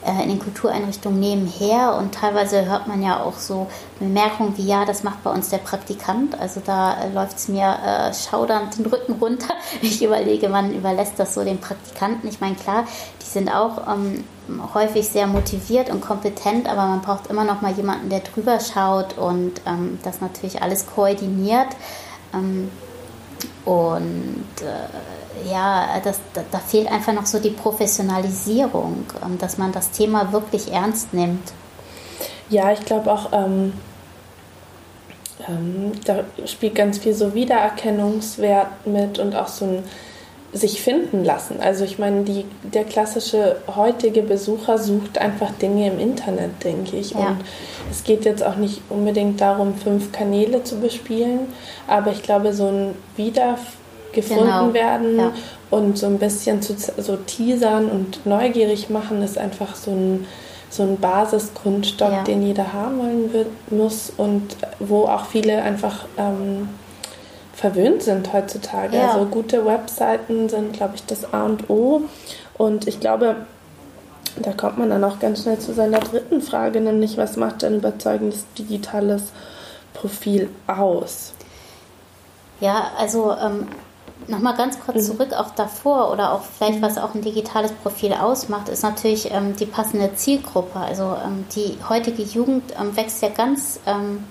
[0.06, 3.66] in den Kultureinrichtungen nebenher und teilweise hört man ja auch so
[3.98, 6.40] Bemerkungen wie, ja, das macht bei uns der Praktikant.
[6.40, 9.54] Also da äh, läuft es mir äh, schaudernd den Rücken runter.
[9.82, 12.28] Ich überlege, man überlässt das so den Praktikanten.
[12.28, 12.84] Ich meine, klar,
[13.20, 14.24] die sind auch ähm,
[14.74, 19.18] häufig sehr motiviert und kompetent, aber man braucht immer noch mal jemanden, der drüber schaut
[19.18, 21.68] und ähm, das natürlich alles koordiniert.
[22.34, 22.70] Ähm,
[23.64, 25.19] und äh,
[25.50, 30.32] ja, das, da, da, fehlt einfach noch so die Professionalisierung, ähm, dass man das Thema
[30.32, 31.52] wirklich ernst nimmt.
[32.48, 33.72] Ja, ich glaube auch, ähm,
[35.48, 39.84] ähm, da spielt ganz viel so Wiedererkennungswert mit und auch so ein
[40.52, 41.60] sich finden lassen.
[41.60, 47.12] Also ich meine, die, der klassische heutige Besucher sucht einfach Dinge im Internet, denke ich.
[47.12, 47.18] Ja.
[47.20, 47.44] Und
[47.90, 51.40] es geht jetzt auch nicht unbedingt darum, fünf Kanäle zu bespielen,
[51.86, 53.58] aber ich glaube, so ein Wieder
[54.12, 54.74] gefunden genau.
[54.74, 55.32] werden ja.
[55.70, 60.26] und so ein bisschen zu so teasern und neugierig machen ist einfach so ein
[60.70, 62.22] so ein Basisgrundstock, ja.
[62.22, 66.68] den jeder haben wollen wird, muss und wo auch viele einfach ähm,
[67.52, 68.96] verwöhnt sind heutzutage.
[68.96, 69.10] Ja.
[69.10, 72.02] Also gute Webseiten sind, glaube ich, das A und O.
[72.56, 73.34] Und ich glaube,
[74.36, 77.76] da kommt man dann auch ganz schnell zu seiner dritten Frage, nämlich was macht ein
[77.76, 79.24] überzeugendes digitales
[79.92, 81.32] Profil aus?
[82.60, 83.66] Ja, also ähm,
[84.28, 85.12] nochmal ganz kurz mhm.
[85.12, 86.82] zurück, auch davor oder auch vielleicht mhm.
[86.82, 90.78] was auch ein digitales Profil ausmacht, ist natürlich ähm, die passende Zielgruppe.
[90.78, 94.24] Also ähm, die heutige Jugend ähm, wächst ja ganz ähm,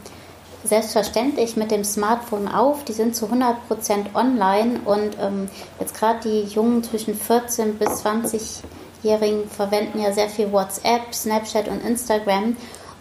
[0.63, 2.83] selbstverständlich mit dem Smartphone auf.
[2.83, 5.49] Die sind zu 100% online und ähm,
[5.79, 8.63] jetzt gerade die Jungen zwischen 14 bis 20
[9.01, 12.57] Jährigen verwenden ja sehr viel WhatsApp, Snapchat und Instagram.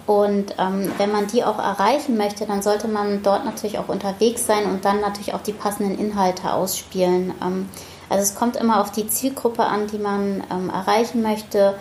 [0.09, 4.47] Und ähm, wenn man die auch erreichen möchte, dann sollte man dort natürlich auch unterwegs
[4.47, 7.35] sein und dann natürlich auch die passenden Inhalte ausspielen.
[7.43, 7.69] Ähm,
[8.09, 11.75] also es kommt immer auf die Zielgruppe an, die man ähm, erreichen möchte.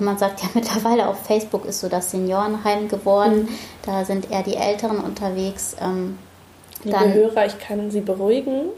[0.00, 3.42] Man sagt ja mittlerweile auf Facebook ist so das Seniorenheim geworden.
[3.42, 3.48] Mhm.
[3.84, 5.76] Da sind eher die Älteren unterwegs.
[5.78, 6.18] Ähm,
[6.84, 8.70] Liebe dann, Hörer, ich kann Sie beruhigen.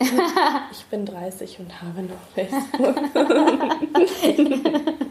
[0.73, 2.97] ich bin 30 und habe noch Facebook.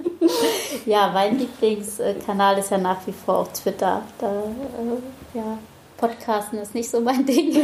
[0.86, 4.02] ja, mein Lieblingskanal ist ja nach wie vor auf Twitter.
[4.20, 5.58] Da, äh, ja,
[5.98, 7.56] Podcasten ist nicht so mein Ding.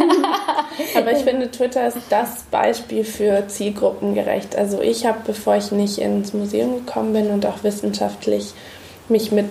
[0.96, 4.56] Aber ich finde, Twitter ist das Beispiel für zielgruppengerecht.
[4.56, 8.54] Also ich habe, bevor ich nicht ins Museum gekommen bin und auch wissenschaftlich
[9.10, 9.50] mich mit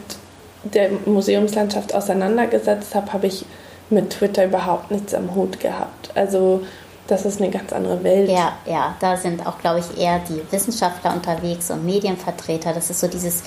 [0.64, 3.44] der Museumslandschaft auseinandergesetzt habe, habe ich
[3.90, 6.10] mit Twitter überhaupt nichts am Hut gehabt.
[6.14, 6.62] Also
[7.10, 8.30] das ist eine ganz andere Welt.
[8.30, 12.72] Ja, ja, da sind auch, glaube ich, eher die Wissenschaftler unterwegs und Medienvertreter.
[12.72, 13.42] Das ist so dieses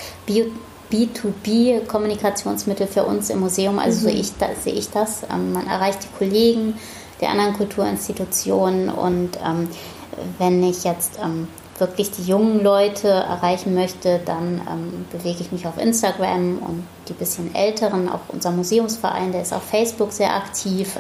[0.92, 3.80] B2B-Kommunikationsmittel für uns im Museum.
[3.80, 4.12] Also mhm.
[4.12, 5.24] so ich, da, sehe ich das.
[5.32, 6.78] Ähm, man erreicht die Kollegen
[7.22, 9.70] der anderen Kulturinstitutionen und ähm,
[10.40, 11.48] wenn ich jetzt ähm,
[11.80, 17.14] wirklich die jungen Leute erreichen möchte, dann ähm, bewege ich mich auf Instagram und die
[17.14, 20.98] bisschen älteren, auch unser Museumsverein, der ist auf Facebook sehr aktiv.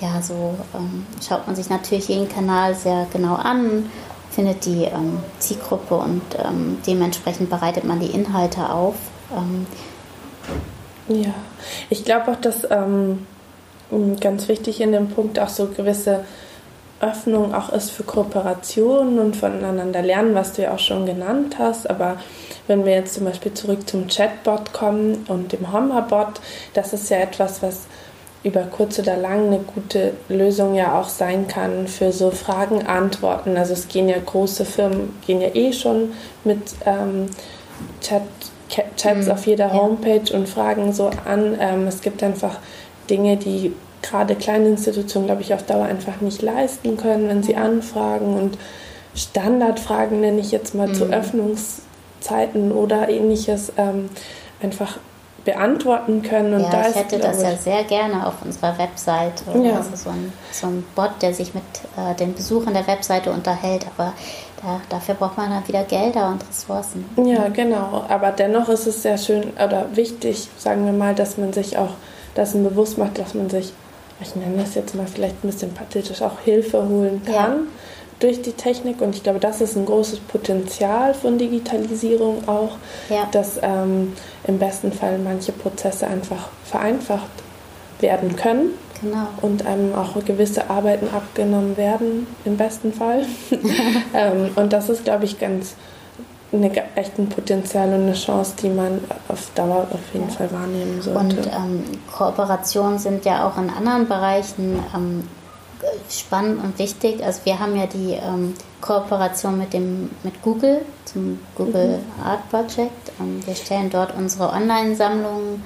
[0.00, 3.90] Ähm, ja, so ähm, schaut man sich natürlich jeden Kanal sehr genau an,
[4.30, 8.94] findet die ähm, Zielgruppe und ähm, dementsprechend bereitet man die Inhalte auf.
[9.36, 9.66] Ähm,
[11.08, 11.34] ja,
[11.88, 12.66] ich glaube auch, dass
[14.20, 16.24] ganz wichtig in dem Punkt auch so gewisse
[17.00, 21.88] Öffnung auch ist für Kooperationen und voneinander lernen, was du ja auch schon genannt hast.
[21.88, 22.16] Aber
[22.66, 26.40] wenn wir jetzt zum Beispiel zurück zum Chatbot kommen und dem Homerbot,
[26.74, 27.86] das ist ja etwas, was
[28.44, 33.56] über kurz oder lang eine gute Lösung ja auch sein kann für so Fragen, Antworten.
[33.56, 36.12] Also es gehen ja große Firmen, gehen ja eh schon
[36.44, 37.26] mit ähm,
[38.00, 38.22] Chat,
[38.96, 39.32] Chats mhm.
[39.32, 41.56] auf jeder Homepage und fragen so an.
[41.58, 42.58] Ähm, es gibt einfach
[43.10, 43.72] Dinge, die
[44.02, 48.58] gerade kleine Institutionen, glaube ich, auf Dauer einfach nicht leisten können, wenn sie anfragen und
[49.14, 50.94] Standardfragen, nenne ich jetzt mal, mhm.
[50.94, 54.10] zu Öffnungszeiten oder ähnliches, ähm,
[54.62, 54.98] einfach
[55.48, 56.52] beantworten können.
[56.52, 59.44] Und ja, da ich hätte ist, das ja sehr gerne auf unserer Webseite.
[59.54, 59.76] Ja.
[59.76, 61.64] Also so ein, so ein Bot, der sich mit
[61.96, 64.12] äh, den Besuchern der Webseite unterhält, aber
[64.60, 67.06] da, dafür braucht man dann wieder Gelder und Ressourcen.
[67.24, 68.04] Ja, genau.
[68.08, 71.94] Aber dennoch ist es sehr schön oder wichtig, sagen wir mal, dass man sich auch
[72.36, 73.72] dessen bewusst macht, dass man sich
[74.20, 77.56] ich nenne das jetzt mal vielleicht ein bisschen pathetisch, auch Hilfe holen kann ja.
[78.20, 79.00] Durch die Technik.
[79.00, 82.76] Und ich glaube, das ist ein großes Potenzial von Digitalisierung auch,
[83.08, 83.28] ja.
[83.30, 87.30] dass ähm, im besten Fall manche Prozesse einfach vereinfacht
[88.00, 88.70] werden können.
[89.00, 89.28] Genau.
[89.42, 93.24] Und einem auch gewisse Arbeiten abgenommen werden, im besten Fall.
[94.14, 95.74] ähm, und das ist, glaube ich, ganz
[96.52, 100.34] eine, echt ein Potenzial und eine Chance, die man auf Dauer auf jeden ja.
[100.34, 101.18] Fall wahrnehmen sollte.
[101.18, 105.24] Und ähm, Kooperationen sind ja auch in anderen Bereichen ähm,
[106.10, 107.22] spannend und wichtig.
[107.24, 112.24] Also wir haben ja die ähm, Kooperation mit dem mit Google zum Google mhm.
[112.24, 113.12] Art Project.
[113.20, 115.62] Ähm, wir stellen dort unsere Online-Sammlungen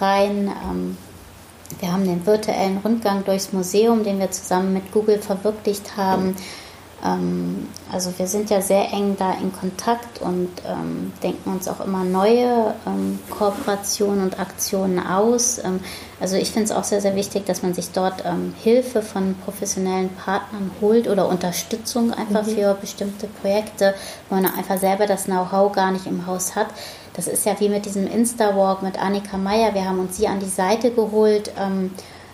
[0.00, 0.52] rein.
[0.64, 0.96] Ähm,
[1.80, 6.36] wir haben den virtuellen Rundgang durchs Museum, den wir zusammen mit Google verwirklicht haben.
[7.04, 11.80] Ähm, also wir sind ja sehr eng da in Kontakt und ähm, denken uns auch
[11.84, 15.58] immer neue ähm, Kooperationen und Aktionen aus.
[15.58, 15.80] Ähm,
[16.20, 19.34] also ich finde es auch sehr, sehr wichtig, dass man sich dort ähm, Hilfe von
[19.44, 22.50] professionellen Partnern holt oder Unterstützung einfach mhm.
[22.50, 23.94] für bestimmte Projekte,
[24.28, 26.68] wo man einfach selber das Know-how gar nicht im Haus hat.
[27.14, 29.74] Das ist ja wie mit diesem Insta-Walk mit Annika Meyer.
[29.74, 31.50] Wir haben uns sie an die Seite geholt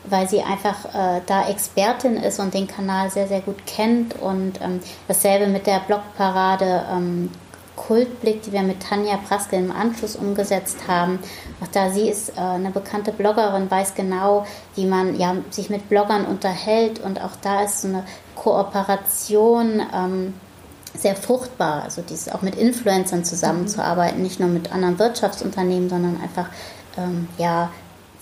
[0.05, 4.21] weil sie einfach äh, da Expertin ist und den Kanal sehr, sehr gut kennt.
[4.21, 7.31] Und ähm, dasselbe mit der Blogparade ähm,
[7.77, 11.19] Kultblick, die wir mit Tanja Praske im Anschluss umgesetzt haben.
[11.61, 15.89] Auch da sie ist äh, eine bekannte Bloggerin, weiß genau, wie man ja, sich mit
[15.89, 20.35] Bloggern unterhält und auch da ist so eine Kooperation ähm,
[20.95, 21.85] sehr fruchtbar.
[21.85, 26.49] Also dieses auch mit Influencern zusammenzuarbeiten, nicht nur mit anderen Wirtschaftsunternehmen, sondern einfach
[26.99, 27.71] ähm, ja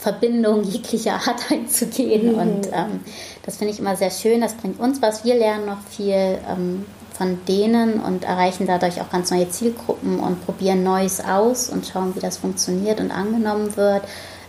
[0.01, 2.33] Verbindung jeglicher Art einzugehen.
[2.33, 2.39] Mhm.
[2.39, 3.01] Und ähm,
[3.45, 4.41] das finde ich immer sehr schön.
[4.41, 5.25] Das bringt uns was.
[5.25, 10.45] Wir lernen noch viel ähm, von denen und erreichen dadurch auch ganz neue Zielgruppen und
[10.47, 14.03] probieren Neues aus und schauen, wie das funktioniert und angenommen wird.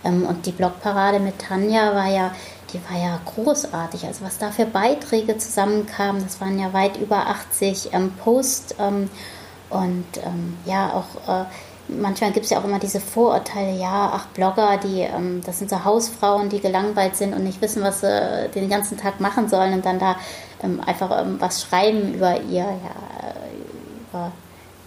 [0.05, 2.31] Ähm, und die Blogparade mit Tanja war ja,
[2.71, 4.05] die war ja großartig.
[4.05, 9.09] Also was da für Beiträge zusammenkamen, das waren ja weit über 80 ähm, Posts ähm,
[9.69, 11.45] und ähm, ja auch äh,
[11.88, 15.70] manchmal gibt es ja auch immer diese Vorurteile, ja, ach, Blogger, die, ähm, das sind
[15.70, 19.74] so Hausfrauen, die gelangweilt sind und nicht wissen, was sie den ganzen Tag machen sollen
[19.74, 20.15] und dann da
[20.63, 23.36] ähm, einfach ähm, was schreiben über ihr, ja,
[24.10, 24.32] über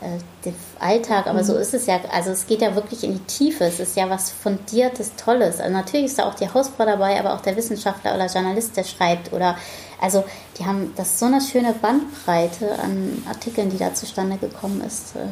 [0.05, 1.45] äh, den Alltag, aber mhm.
[1.45, 4.11] so ist es ja, also es geht ja wirklich in die Tiefe, es ist ja
[4.11, 5.61] was Fundiertes, Tolles.
[5.61, 8.85] Also natürlich ist da auch die Hausfrau dabei, aber auch der Wissenschaftler oder Journalist, der
[8.85, 9.57] schreibt oder,
[10.01, 10.25] also
[10.59, 15.17] die haben, das so eine schöne Bandbreite an Artikeln, die da zustande gekommen ist.
[15.17, 15.29] Äh,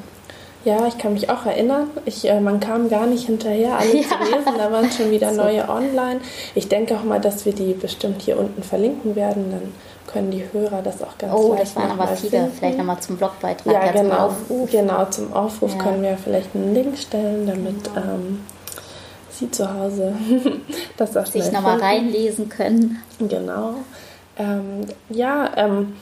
[0.64, 1.90] ja, ich kann mich auch erinnern.
[2.04, 4.02] Ich, äh, man kam gar nicht hinterher, alle ja.
[4.02, 4.52] zu lesen.
[4.56, 5.42] Da waren schon wieder so.
[5.42, 6.20] neue online.
[6.54, 9.50] Ich denke auch mal, dass wir die bestimmt hier unten verlinken werden.
[9.50, 9.72] Dann
[10.06, 12.30] können die Hörer das auch ganz Oh, das waren aber viele.
[12.30, 12.52] Finden.
[12.52, 13.72] Vielleicht nochmal zum Blogbeitrag.
[13.72, 14.02] Ja, genau.
[14.02, 14.70] Zum Aufruf.
[14.70, 15.82] Genau, zum Aufruf ja.
[15.82, 18.00] können wir vielleicht einen Link stellen, damit genau.
[18.00, 18.40] ähm,
[19.30, 20.14] Sie zu Hause
[20.96, 23.02] das auch sich nochmal reinlesen können.
[23.18, 23.74] Genau.
[24.38, 25.94] Ähm, ja, ähm,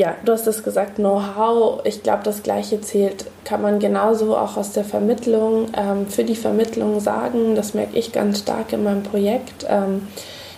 [0.00, 1.82] ja, du hast es gesagt, Know-how.
[1.84, 6.36] Ich glaube, das Gleiche zählt, kann man genauso auch aus der Vermittlung, ähm, für die
[6.36, 7.54] Vermittlung sagen.
[7.54, 9.66] Das merke ich ganz stark in meinem Projekt.
[9.68, 10.08] Ähm,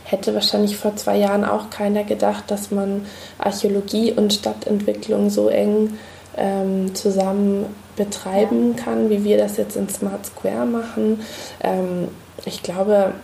[0.04, 3.04] hätte wahrscheinlich vor zwei Jahren auch keiner gedacht, dass man
[3.38, 5.98] Archäologie und Stadtentwicklung so eng
[6.36, 11.20] ähm, zusammen betreiben kann, wie wir das jetzt in Smart Square machen.
[11.64, 12.06] Ähm,
[12.44, 13.14] ich glaube,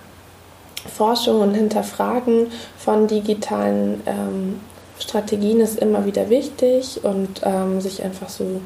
[0.96, 4.60] Forschung und Hinterfragen von digitalen ähm,
[4.98, 8.60] Strategien ist immer wieder wichtig und ähm, sich einfach so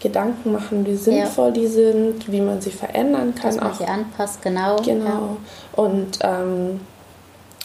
[0.00, 1.52] Gedanken machen, wie sinnvoll ja.
[1.52, 3.50] die sind, wie man sie verändern kann.
[3.50, 4.76] Dass man auch, sie anpasst, genau.
[4.76, 5.04] Genau.
[5.04, 5.36] Ja.
[5.82, 6.80] Und ähm,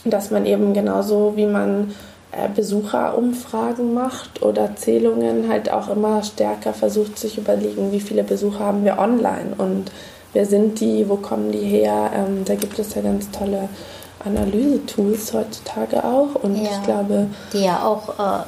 [0.05, 1.93] dass man eben genauso, wie man
[2.31, 8.59] äh, Besucherumfragen macht oder Zählungen, halt auch immer stärker versucht, sich überlegen, wie viele Besucher
[8.59, 9.91] haben wir online und
[10.33, 12.11] wer sind die, wo kommen die her.
[12.15, 13.69] Ähm, da gibt es ja ganz tolle
[14.25, 16.35] Analyse-Tools heutzutage auch.
[16.35, 17.27] Und ja, ich glaube.
[17.51, 18.43] Die ja auch, äh,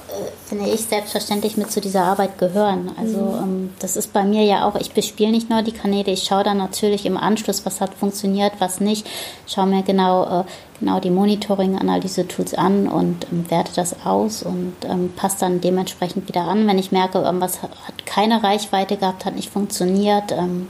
[0.45, 2.91] finde ich, selbstverständlich mit zu dieser Arbeit gehören.
[2.97, 3.43] Also mhm.
[3.43, 6.43] ähm, das ist bei mir ja auch, ich bespiele nicht nur die Kanäle, ich schaue
[6.43, 9.07] dann natürlich im Anschluss, was hat funktioniert, was nicht.
[9.47, 10.43] Schaue mir genau, äh,
[10.79, 16.41] genau die Monitoring-Analyse-Tools an und ähm, werte das aus und ähm, passe dann dementsprechend wieder
[16.41, 16.67] an.
[16.67, 20.31] Wenn ich merke, irgendwas hat keine Reichweite gehabt, hat nicht funktioniert.
[20.31, 20.67] Ähm,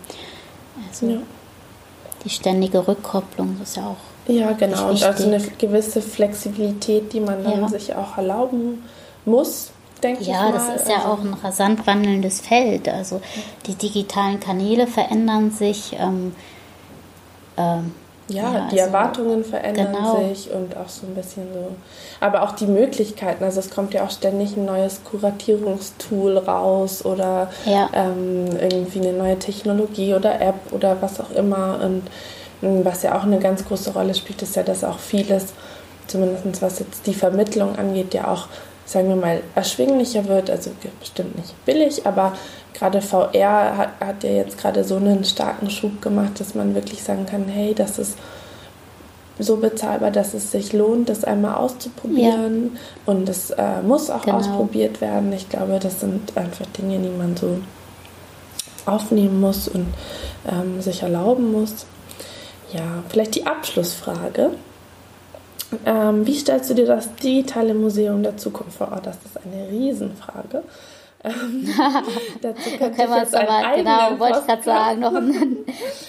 [0.89, 1.17] also ja.
[2.23, 4.89] die ständige Rückkopplung, das ist ja auch ja, genau.
[4.89, 7.67] Und also eine gewisse Flexibilität, die man dann ja.
[7.67, 8.83] sich auch erlauben
[9.25, 10.45] muss, denke ja, ich mal.
[10.47, 12.89] Ja, das ist ja also auch ein rasant wandelndes Feld.
[12.89, 13.21] Also
[13.65, 15.95] die digitalen Kanäle verändern sich.
[15.99, 16.33] Ähm,
[17.57, 17.93] ähm,
[18.27, 20.27] ja, ja, die also, Erwartungen verändern genau.
[20.27, 21.67] sich und auch so ein bisschen so.
[22.19, 23.43] Aber auch die Möglichkeiten.
[23.43, 27.87] Also es kommt ja auch ständig ein neues Kuratierungstool raus oder ja.
[27.93, 31.79] ähm, irgendwie eine neue Technologie oder App oder was auch immer.
[31.83, 32.03] Und
[32.61, 35.53] was ja auch eine ganz große Rolle spielt, ist ja, dass auch vieles,
[36.07, 38.47] zumindest was jetzt die Vermittlung angeht, ja auch,
[38.85, 40.49] sagen wir mal, erschwinglicher wird.
[40.49, 42.33] Also bestimmt nicht billig, aber
[42.73, 47.03] gerade VR hat, hat ja jetzt gerade so einen starken Schub gemacht, dass man wirklich
[47.03, 48.17] sagen kann, hey, das ist
[49.37, 52.71] so bezahlbar, dass es sich lohnt, das einmal auszuprobieren.
[52.73, 52.79] Ja.
[53.13, 54.37] Und es äh, muss auch genau.
[54.37, 55.33] ausprobiert werden.
[55.33, 57.59] Ich glaube, das sind einfach Dinge, die man so
[58.85, 59.87] aufnehmen muss und
[60.49, 61.85] ähm, sich erlauben muss.
[62.73, 64.51] Ja, vielleicht die Abschlussfrage.
[65.85, 68.91] Ähm, wie stellst du dir das digitale Museum der Zukunft vor?
[68.95, 70.63] Oh, das ist eine Riesenfrage.
[71.23, 71.67] Ähm,
[72.41, 75.65] dazu da können wir uns aber, genau, wollte ich gerade sagen, noch einen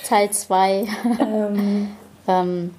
[0.06, 0.88] Teil 2.
[1.20, 1.96] Ähm.
[2.28, 2.74] ähm,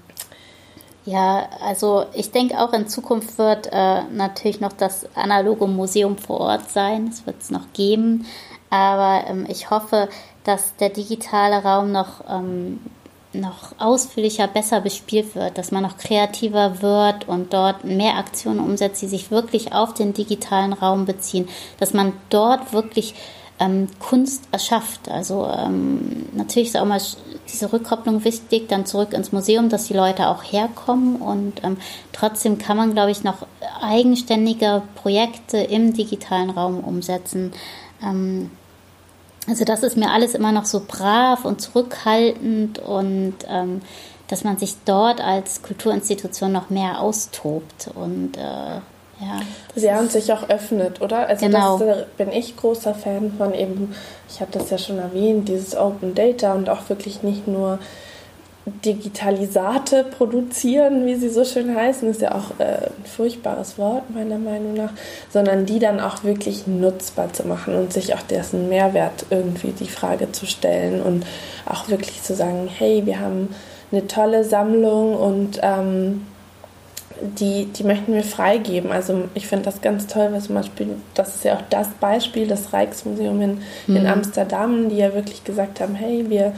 [1.08, 6.42] ja, also ich denke auch in Zukunft wird äh, natürlich noch das analoge Museum vor
[6.42, 7.08] Ort sein.
[7.08, 8.26] Es wird es noch geben.
[8.70, 10.10] Aber ähm, ich hoffe,
[10.44, 12.82] dass der digitale Raum noch ähm,
[13.34, 19.02] noch ausführlicher, besser bespielt wird, dass man noch kreativer wird und dort mehr Aktionen umsetzt,
[19.02, 21.48] die sich wirklich auf den digitalen Raum beziehen,
[21.80, 23.16] dass man dort wirklich
[23.60, 25.10] ähm, Kunst erschafft.
[25.10, 27.02] Also ähm, natürlich ist auch mal
[27.52, 31.78] diese Rückkopplung wichtig, dann zurück ins Museum, dass die Leute auch herkommen und ähm,
[32.14, 33.46] trotzdem kann man, glaube ich, noch
[33.82, 37.52] eigenständige Projekte im digitalen Raum umsetzen.
[38.04, 38.52] Ähm,
[39.48, 43.82] Also das ist mir alles immer noch so brav und zurückhaltend und ähm,
[44.28, 48.82] dass man sich dort als Kulturinstitution noch mehr austobt und äh,
[49.20, 49.40] ja.
[49.76, 51.28] Ja, und sich auch öffnet, oder?
[51.28, 51.80] Also genau.
[51.80, 53.96] das bin ich großer Fan von eben,
[54.30, 57.80] ich habe das ja schon erwähnt, dieses Open Data und auch wirklich nicht nur
[58.84, 64.38] Digitalisate produzieren, wie sie so schön heißen, ist ja auch äh, ein furchtbares Wort meiner
[64.38, 64.92] Meinung nach,
[65.32, 69.88] sondern die dann auch wirklich nutzbar zu machen und sich auch dessen Mehrwert irgendwie die
[69.88, 71.26] Frage zu stellen und
[71.66, 73.56] auch wirklich zu sagen, hey, wir haben
[73.92, 76.26] eine tolle Sammlung und ähm,
[77.22, 78.92] die, die möchten wir freigeben.
[78.92, 82.48] Also ich finde das ganz toll, weil zum Beispiel, das ist ja auch das Beispiel,
[82.48, 83.96] das Rijksmuseum in, mhm.
[83.96, 86.54] in Amsterdam, die ja wirklich gesagt haben, hey, wir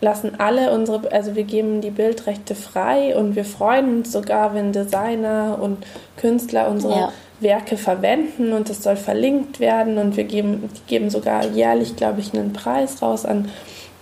[0.00, 4.72] lassen alle unsere, also wir geben die Bildrechte frei und wir freuen uns sogar, wenn
[4.72, 5.84] Designer und
[6.16, 7.12] Künstler unsere ja.
[7.40, 12.32] Werke verwenden und es soll verlinkt werden und wir geben, geben sogar jährlich, glaube ich,
[12.32, 13.48] einen Preis raus an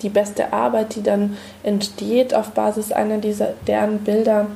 [0.03, 4.47] die beste Arbeit, die dann entsteht auf Basis einer dieser deren Bilder.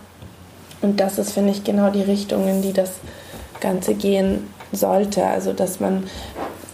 [0.82, 2.92] Und das ist, finde ich, genau die Richtung, in die das
[3.60, 5.24] Ganze gehen sollte.
[5.24, 6.04] Also, dass man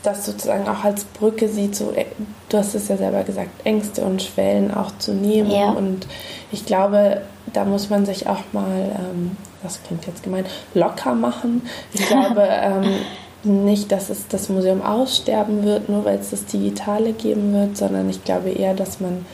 [0.06, 2.06] das sozusagen auch als Brücke sieht, so, äh,
[2.48, 5.50] du hast es ja selber gesagt, Ängste und Schwellen auch zu nehmen.
[5.50, 5.70] Ja.
[5.70, 6.06] Und
[6.52, 10.44] ich glaube, da muss man sich auch mal, ähm, das klingt jetzt gemein,
[10.74, 11.62] locker machen.
[11.92, 12.84] Ich glaube ähm,
[13.42, 18.08] nicht, dass es das Museum aussterben wird, nur weil es das Digitale geben wird, sondern
[18.08, 19.24] ich glaube eher, dass man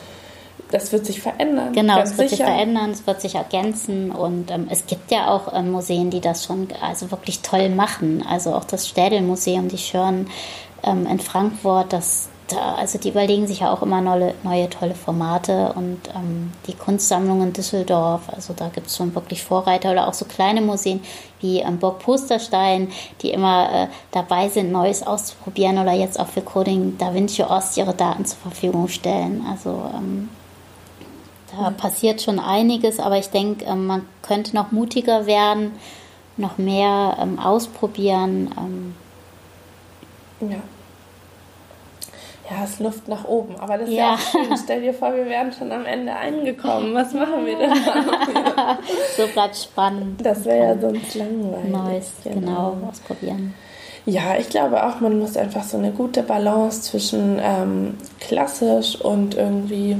[0.73, 1.71] das wird sich verändern.
[1.73, 2.45] Genau, es wird sicher.
[2.45, 6.19] sich verändern, es wird sich ergänzen und ähm, es gibt ja auch ähm, Museen, die
[6.19, 8.25] das schon also wirklich toll machen.
[8.27, 10.27] Also auch das Städelmuseum, die Schirn
[10.83, 14.95] ähm, in Frankfurt, das da, also die überlegen sich ja auch immer neue, neue tolle
[14.95, 20.07] Formate und ähm, die Kunstsammlung in Düsseldorf, also da gibt es schon wirklich Vorreiter oder
[20.07, 21.01] auch so kleine Museen
[21.39, 26.41] wie ähm, Burg Posterstein, die immer äh, dabei sind, Neues auszuprobieren oder jetzt auch für
[26.41, 29.45] Coding Da Vinci Ost ihre Daten zur Verfügung stellen.
[29.49, 30.29] Also ähm,
[31.55, 35.73] da passiert schon einiges, aber ich denke, ähm, man könnte noch mutiger werden,
[36.35, 38.53] noch mehr ähm, ausprobieren.
[38.57, 38.95] Ähm.
[40.49, 40.57] Ja.
[42.53, 43.55] Ja, es Luft nach oben.
[43.59, 44.57] Aber das ist ja, ja auch schön.
[44.63, 46.93] Stell dir vor, wir wären schon am Ende angekommen.
[46.93, 48.77] Was machen wir denn dann?
[49.17, 50.25] so bleibt spannend.
[50.25, 51.71] Das wäre ja sonst langweilig.
[51.71, 52.39] Neues, genau.
[52.39, 53.53] genau, ausprobieren.
[54.05, 59.35] Ja, ich glaube auch, man muss einfach so eine gute Balance zwischen ähm, klassisch und
[59.35, 59.97] irgendwie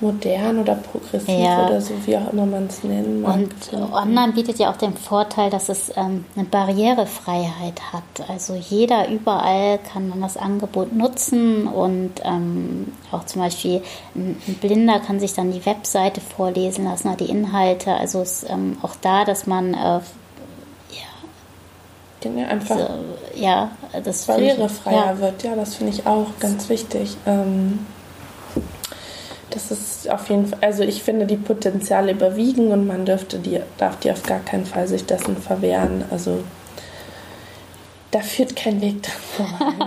[0.00, 1.66] modern oder progressiv ja.
[1.66, 3.36] oder so, wie auch immer man es nennen mag.
[3.36, 8.28] Und online bietet ja auch den Vorteil, dass es ähm, eine Barrierefreiheit hat.
[8.28, 13.82] Also jeder überall kann man das Angebot nutzen und ähm, auch zum Beispiel
[14.14, 17.92] ein, Blinder kann sich dann die Webseite vorlesen lassen, die Inhalte.
[17.92, 20.00] Also es ist ähm, auch da, dass man äh,
[22.24, 22.88] ja, einfach so,
[23.34, 23.70] ja,
[24.04, 25.18] das barrierefreier ich, ja.
[25.20, 25.42] wird.
[25.42, 27.16] Ja, das finde ich auch ganz wichtig.
[27.26, 27.86] Ähm,
[29.68, 33.60] das ist auf jeden Fall, also ich finde, die Potenziale überwiegen und man dürfte die,
[33.78, 36.04] darf die auf gar keinen Fall sich dessen verwehren.
[36.10, 36.42] Also
[38.10, 39.74] da führt kein Weg dran vorbei.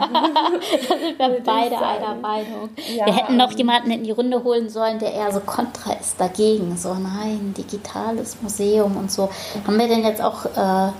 [0.87, 2.69] da sind wir beide einer Meinung.
[2.95, 3.07] Ja.
[3.07, 6.77] Wir hätten noch jemanden in die Runde holen sollen, der eher so kontra ist dagegen.
[6.77, 9.29] So, nein, digitales Museum und so.
[9.65, 10.91] Haben wir denn jetzt auch äh,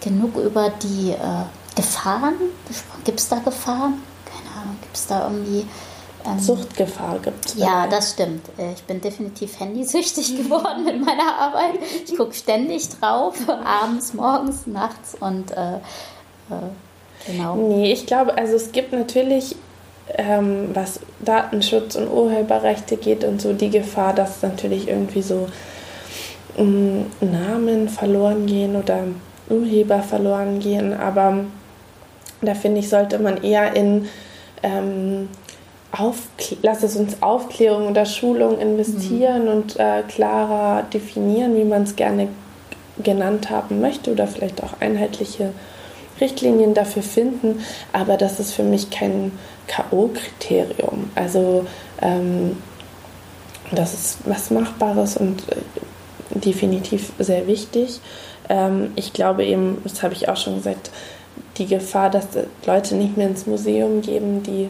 [0.00, 1.44] genug über die äh,
[1.76, 2.34] Gefahren
[2.66, 3.02] gesprochen?
[3.04, 4.02] Gibt es da Gefahren?
[4.24, 5.66] Keine Ahnung, gibt es da irgendwie
[6.26, 7.54] ähm, Suchtgefahr gibt.
[7.56, 8.48] Ja, das stimmt.
[8.58, 11.74] Äh, ich bin definitiv handysüchtig geworden mit meiner Arbeit.
[12.04, 17.56] Ich gucke ständig drauf, abends, morgens, nachts und äh, äh, genau.
[17.56, 19.56] Nee, ich glaube, also es gibt natürlich,
[20.16, 25.48] ähm, was Datenschutz und Urheberrechte geht und so, die Gefahr, dass natürlich irgendwie so
[26.56, 29.04] ähm, Namen verloren gehen oder
[29.48, 30.92] Urheber verloren gehen.
[30.92, 31.44] Aber
[32.42, 34.08] da finde ich, sollte man eher in
[34.62, 35.28] ähm,
[35.92, 39.48] Aufkl lass es uns Aufklärung oder Schulung investieren mhm.
[39.48, 42.28] und äh, klarer definieren, wie man es gerne
[43.02, 45.52] genannt haben möchte oder vielleicht auch einheitliche
[46.20, 47.60] Richtlinien dafür finden.
[47.92, 49.32] Aber das ist für mich kein
[49.66, 51.10] K.O.-Kriterium.
[51.14, 51.66] Also
[52.00, 52.56] ähm,
[53.72, 55.56] das ist was Machbares und äh,
[56.30, 58.00] definitiv sehr wichtig.
[58.48, 60.90] Ähm, ich glaube eben, das habe ich auch schon gesagt,
[61.58, 62.26] die Gefahr, dass
[62.66, 64.68] Leute nicht mehr ins Museum gehen, die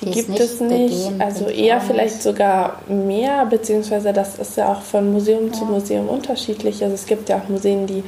[0.00, 1.10] die, die gibt es nicht.
[1.18, 5.52] Also eher vielleicht sogar mehr, beziehungsweise das ist ja auch von Museum ja.
[5.52, 6.82] zu Museum unterschiedlich.
[6.82, 8.04] Also es gibt ja auch Museen, die,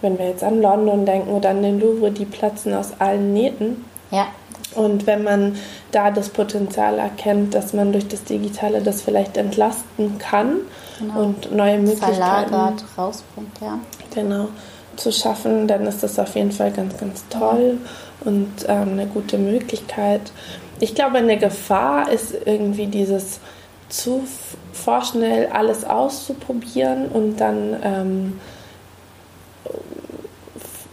[0.00, 3.84] wenn wir jetzt an London denken oder an den Louvre, die platzen aus allen Nähten.
[4.10, 4.26] Ja.
[4.74, 5.56] Und wenn man
[5.92, 10.62] da das Potenzial erkennt, dass man durch das Digitale das vielleicht entlasten kann
[10.98, 11.20] genau.
[11.20, 13.78] und neue Möglichkeiten verlagert rausbringt, ja.
[14.12, 14.48] Genau
[14.96, 17.78] zu schaffen, dann ist das auf jeden Fall ganz, ganz toll
[18.24, 20.32] und ähm, eine gute Möglichkeit.
[20.80, 23.40] Ich glaube, eine Gefahr ist irgendwie dieses
[23.88, 24.24] zu
[24.72, 28.40] vorschnell alles auszuprobieren und dann ähm,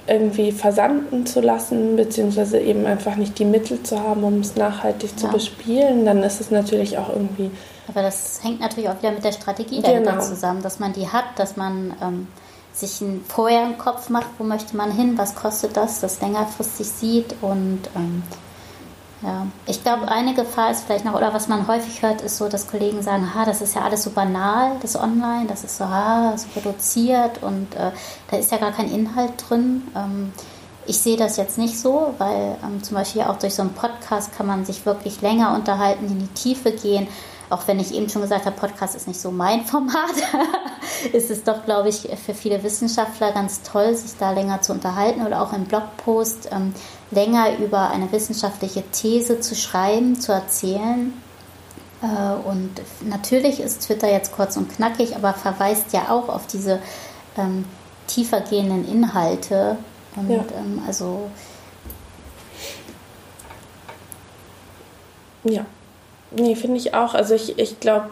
[0.07, 5.11] irgendwie versanden zu lassen, beziehungsweise eben einfach nicht die Mittel zu haben, um es nachhaltig
[5.11, 5.17] ja.
[5.17, 7.49] zu bespielen, dann ist es natürlich auch irgendwie.
[7.87, 10.23] Aber das hängt natürlich auch wieder mit der Strategie dahinter genau.
[10.23, 12.27] zusammen, dass man die hat, dass man ähm,
[12.73, 16.87] sich ein, vorher im Kopf macht, wo möchte man hin, was kostet das, das längerfristig
[16.87, 18.23] sieht und ähm,
[19.23, 22.49] ja, ich glaube, eine Gefahr ist vielleicht noch, oder was man häufig hört, ist so,
[22.49, 25.87] dass Kollegen sagen, ha, das ist ja alles so banal, das Online, das ist so,
[25.87, 27.91] ha, so reduziert und äh,
[28.29, 29.83] da ist ja gar kein Inhalt drin.
[29.95, 30.33] Ähm,
[30.87, 34.35] ich sehe das jetzt nicht so, weil ähm, zum Beispiel auch durch so einen Podcast
[34.35, 37.07] kann man sich wirklich länger unterhalten, in die Tiefe gehen
[37.51, 40.15] auch wenn ich eben schon gesagt habe, Podcast ist nicht so mein Format,
[41.13, 45.25] ist es doch, glaube ich, für viele Wissenschaftler ganz toll, sich da länger zu unterhalten
[45.25, 46.73] oder auch im Blogpost ähm,
[47.11, 51.13] länger über eine wissenschaftliche These zu schreiben, zu erzählen.
[52.01, 52.71] Äh, und
[53.01, 56.79] natürlich ist Twitter jetzt kurz und knackig, aber verweist ja auch auf diese
[57.37, 57.65] ähm,
[58.07, 59.77] tiefer gehenden Inhalte.
[60.15, 60.43] Und ja.
[60.57, 61.29] ähm, also.
[65.43, 65.65] Ja,
[66.31, 67.13] Nee, finde ich auch.
[67.13, 68.09] Also ich, ich glaube,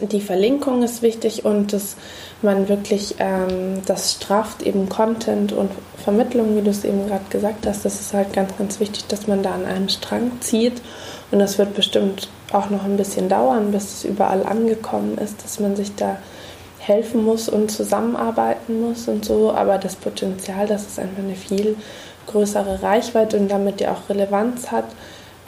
[0.00, 1.96] die Verlinkung ist wichtig und dass
[2.42, 7.66] man wirklich ähm, das strafft, eben Content und Vermittlung, wie du es eben gerade gesagt
[7.66, 10.80] hast, das ist halt ganz, ganz wichtig, dass man da an einem Strang zieht.
[11.30, 15.60] Und das wird bestimmt auch noch ein bisschen dauern, bis es überall angekommen ist, dass
[15.60, 16.18] man sich da
[16.78, 19.52] helfen muss und zusammenarbeiten muss und so.
[19.52, 21.76] Aber das Potenzial, dass es einfach eine viel
[22.26, 24.86] größere Reichweite und damit ja auch Relevanz hat,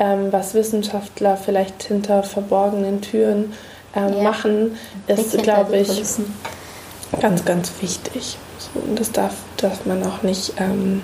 [0.01, 3.53] ähm, was Wissenschaftler vielleicht hinter verborgenen Türen
[3.95, 4.23] ähm, ja.
[4.23, 4.77] machen,
[5.07, 6.03] ist, glaube ich,
[7.21, 8.39] ganz, ganz wichtig.
[8.59, 11.03] So, und das darf, darf man auch nicht, ähm,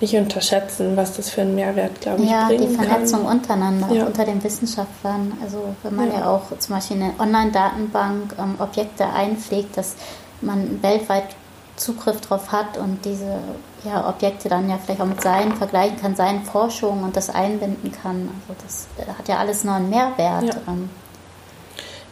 [0.00, 2.72] nicht unterschätzen, was das für einen Mehrwert, glaube ich, ja, bringen kann.
[2.72, 3.36] Ja, die Vernetzung kann.
[3.36, 4.06] untereinander, ja.
[4.06, 5.32] unter den Wissenschaftlern.
[5.42, 9.94] Also wenn man ja, ja auch zum Beispiel in eine Online-Datenbank ähm, Objekte einpflegt, dass
[10.40, 11.36] man weltweit
[11.76, 13.38] Zugriff drauf hat und diese
[13.84, 17.92] ja, Objekte dann ja vielleicht auch mit seinen vergleichen kann, seinen Forschungen und das einbinden
[17.92, 18.30] kann.
[18.48, 20.44] Also das hat ja alles noch einen Mehrwert.
[20.44, 20.74] Ja,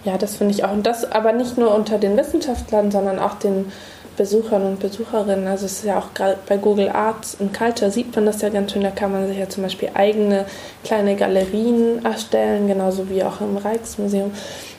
[0.05, 0.73] ja das finde ich auch.
[0.73, 3.73] Und das aber nicht nur unter den Wissenschaftlern, sondern auch den
[4.17, 5.47] Besuchern und Besucherinnen.
[5.49, 8.49] Also es ist ja auch gerade bei Google Arts und Culture sieht man das ja
[8.49, 8.83] ganz schön.
[8.83, 10.47] Da kann man sich ja zum Beispiel eigene
[10.85, 14.33] kleine Galerien erstellen, genauso wie auch im Rijksmuseum.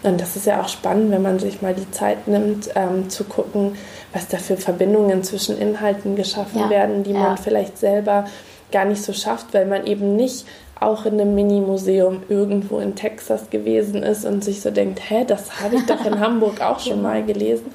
[0.04, 3.24] Und das ist ja auch spannend, wenn man sich mal die Zeit nimmt, ähm, zu
[3.26, 3.76] gucken,
[4.16, 6.70] was da für Verbindungen zwischen Inhalten geschaffen ja.
[6.70, 7.20] werden, die ja.
[7.20, 8.26] man vielleicht selber
[8.72, 10.46] gar nicht so schafft, weil man eben nicht
[10.80, 15.62] auch in einem Mini-Museum irgendwo in Texas gewesen ist und sich so denkt, hä, das
[15.62, 17.68] habe ich doch in Hamburg auch schon mal gelesen.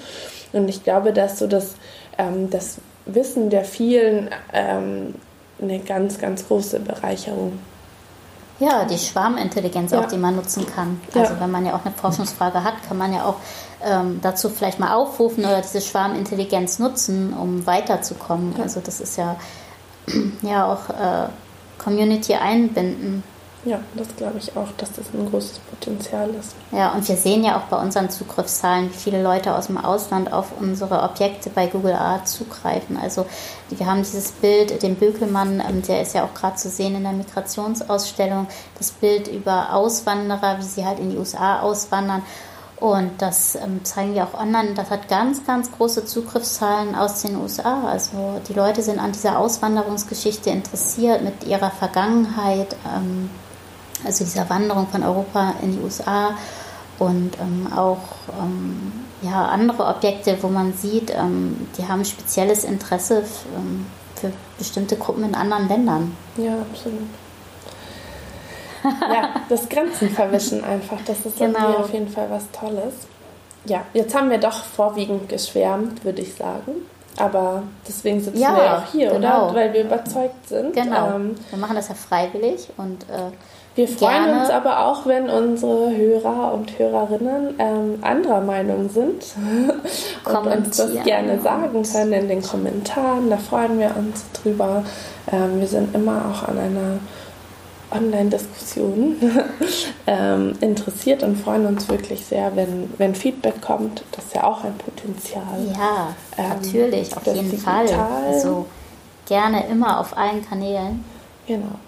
[0.53, 1.75] Und ich glaube, dass so das,
[2.19, 5.15] ähm, das Wissen der vielen ähm,
[5.61, 7.59] eine ganz, ganz große Bereicherung
[8.61, 10.01] ja, die Schwarmintelligenz ja.
[10.01, 11.01] auch, die man nutzen kann.
[11.15, 11.41] Also ja.
[11.41, 13.37] wenn man ja auch eine Forschungsfrage hat, kann man ja auch
[13.85, 18.55] ähm, dazu vielleicht mal aufrufen oder diese Schwarmintelligenz nutzen, um weiterzukommen.
[18.57, 18.65] Ja.
[18.65, 19.37] Also das ist ja,
[20.43, 21.29] ja auch äh,
[21.79, 23.23] Community einbinden.
[23.63, 26.55] Ja, das glaube ich auch, dass das ein großes Potenzial ist.
[26.73, 30.33] Ja, und wir sehen ja auch bei unseren Zugriffszahlen, wie viele Leute aus dem Ausland
[30.33, 32.97] auf unsere Objekte bei Google Art zugreifen.
[32.97, 33.27] Also
[33.69, 37.03] wir haben dieses Bild, den Bökelmann, ähm, der ist ja auch gerade zu sehen in
[37.03, 38.47] der Migrationsausstellung,
[38.79, 42.23] das Bild über Auswanderer, wie sie halt in die USA auswandern.
[42.81, 44.73] Und das ähm, zeigen wir auch online.
[44.75, 47.87] Das hat ganz, ganz große Zugriffszahlen aus den USA.
[47.87, 52.75] Also die Leute sind an dieser Auswanderungsgeschichte interessiert mit ihrer Vergangenheit.
[52.87, 53.29] Ähm,
[54.05, 56.31] also dieser Wanderung von Europa in die USA
[56.99, 57.99] und ähm, auch
[58.39, 63.25] ähm, ja, andere Objekte, wo man sieht, ähm, die haben spezielles Interesse
[63.57, 66.17] ähm, für bestimmte Gruppen in anderen Ländern.
[66.37, 67.09] Ja, absolut.
[68.85, 71.77] Ja, das Grenzen verwischen einfach, das ist genau.
[71.79, 72.95] auf jeden Fall was Tolles.
[73.65, 76.73] Ja, jetzt haben wir doch vorwiegend geschwärmt, würde ich sagen.
[77.17, 79.47] Aber deswegen sitzen ja, wir auch hier, genau.
[79.47, 79.55] oder?
[79.55, 80.75] Weil wir überzeugt sind.
[80.75, 81.17] Genau.
[81.17, 83.31] Ähm, wir machen das ja freiwillig und äh,
[83.75, 84.41] wir freuen Gerne.
[84.41, 89.25] uns aber auch, wenn unsere Hörer und Hörerinnen ähm, anderer Meinung sind
[90.25, 93.31] und uns das gerne sagen können in den Kommentaren.
[93.31, 94.85] Da freuen wir uns drüber.
[95.31, 96.99] Ähm, wir sind immer auch an einer
[97.91, 99.17] Online-Diskussion
[100.07, 104.05] ähm, interessiert und freuen uns wirklich sehr, wenn, wenn Feedback kommt.
[104.13, 105.45] Das ist ja auch ein Potenzial.
[105.73, 107.89] Ja, ähm, natürlich, auf jeden digital.
[107.89, 108.27] Fall.
[108.27, 108.67] Also
[109.27, 111.05] gerne immer auf allen Kanälen.
[111.47, 111.79] Genau.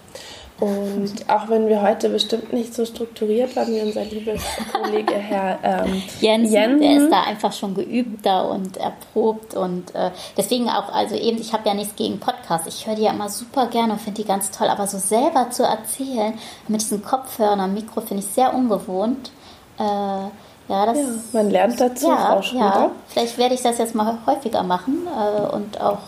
[0.59, 4.33] Und auch wenn wir heute bestimmt nicht so strukturiert waren wie unser lieber
[4.71, 10.11] Kollege Herr ähm, Jensen, Jensen, der ist da einfach schon geübter und erprobt und äh,
[10.37, 12.67] deswegen auch, also eben, ich habe ja nichts gegen Podcasts.
[12.67, 15.49] Ich höre die ja immer super gerne und finde die ganz toll, aber so selber
[15.49, 16.33] zu erzählen
[16.67, 19.31] mit diesen Kopfhörern am Mikro finde ich sehr ungewohnt.
[19.79, 22.63] Äh, ja, das, ja, man lernt dazu, ja, Frau Schröder.
[22.63, 25.99] Ja, vielleicht werde ich das jetzt mal häufiger machen äh, und auch,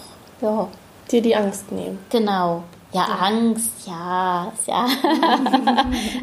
[0.41, 0.67] ja.
[1.11, 1.99] Dir die Angst nehmen.
[2.09, 2.63] Genau.
[2.95, 4.85] Ja, Angst, ja, ja.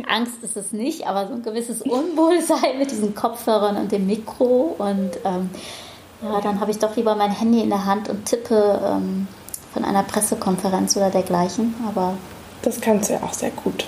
[0.08, 4.76] Angst ist es nicht, aber so ein gewisses Unwohlsein mit diesen Kopfhörern und dem Mikro.
[4.78, 5.50] Und ähm,
[6.22, 9.28] ja, dann habe ich doch lieber mein Handy in der Hand und tippe ähm,
[9.74, 11.74] von einer Pressekonferenz oder dergleichen.
[11.86, 12.14] Aber
[12.62, 13.84] das kannst du ja auch sehr gut.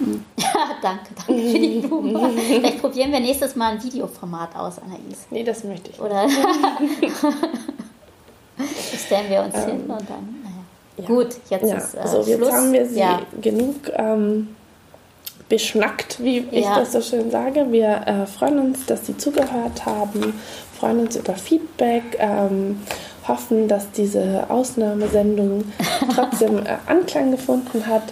[0.36, 2.36] Ja, danke, danke für die Blumen.
[2.36, 5.26] Vielleicht probieren wir nächstes Mal ein Videoformat aus, Anais.
[5.30, 6.00] Nee, das möchte ich.
[6.00, 6.26] Oder
[8.96, 10.41] stellen wir uns ähm, hin und dann.
[10.96, 11.06] Ja.
[11.06, 11.76] Gut, jetzt ja.
[11.76, 12.52] ist äh, so, jetzt Schluss.
[12.52, 13.20] haben wir sie ja.
[13.40, 14.48] genug ähm,
[15.48, 17.66] beschnackt, wie ich das so schön sage.
[17.70, 20.34] Wir äh, freuen uns, dass Sie zugehört haben,
[20.78, 22.82] freuen uns über Feedback, ähm,
[23.26, 25.64] hoffen, dass diese Ausnahmesendung
[26.14, 28.04] trotzdem äh, Anklang gefunden hat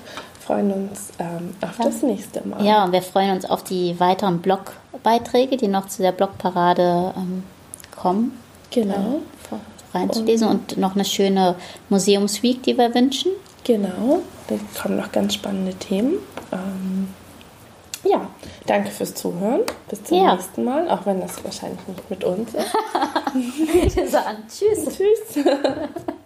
[0.51, 2.65] freuen uns ähm, auf das nächste Mal.
[2.65, 7.45] Ja, und wir freuen uns auf die weiteren Blogbeiträge, die noch zu der Blogparade ähm,
[7.97, 8.37] kommen.
[8.73, 9.21] Genau.
[9.93, 11.57] Reinzulesen und, und noch eine schöne
[11.89, 13.33] Museumsweek, die wir wünschen.
[13.65, 16.15] Genau, da kommen noch ganz spannende Themen.
[16.53, 17.09] Ähm,
[18.05, 18.29] ja,
[18.67, 19.61] danke fürs Zuhören.
[19.89, 20.35] Bis zum ja.
[20.35, 22.73] nächsten Mal, auch wenn das wahrscheinlich nicht mit uns ist.
[24.49, 24.97] Tschüss.
[24.97, 25.45] Tschüss.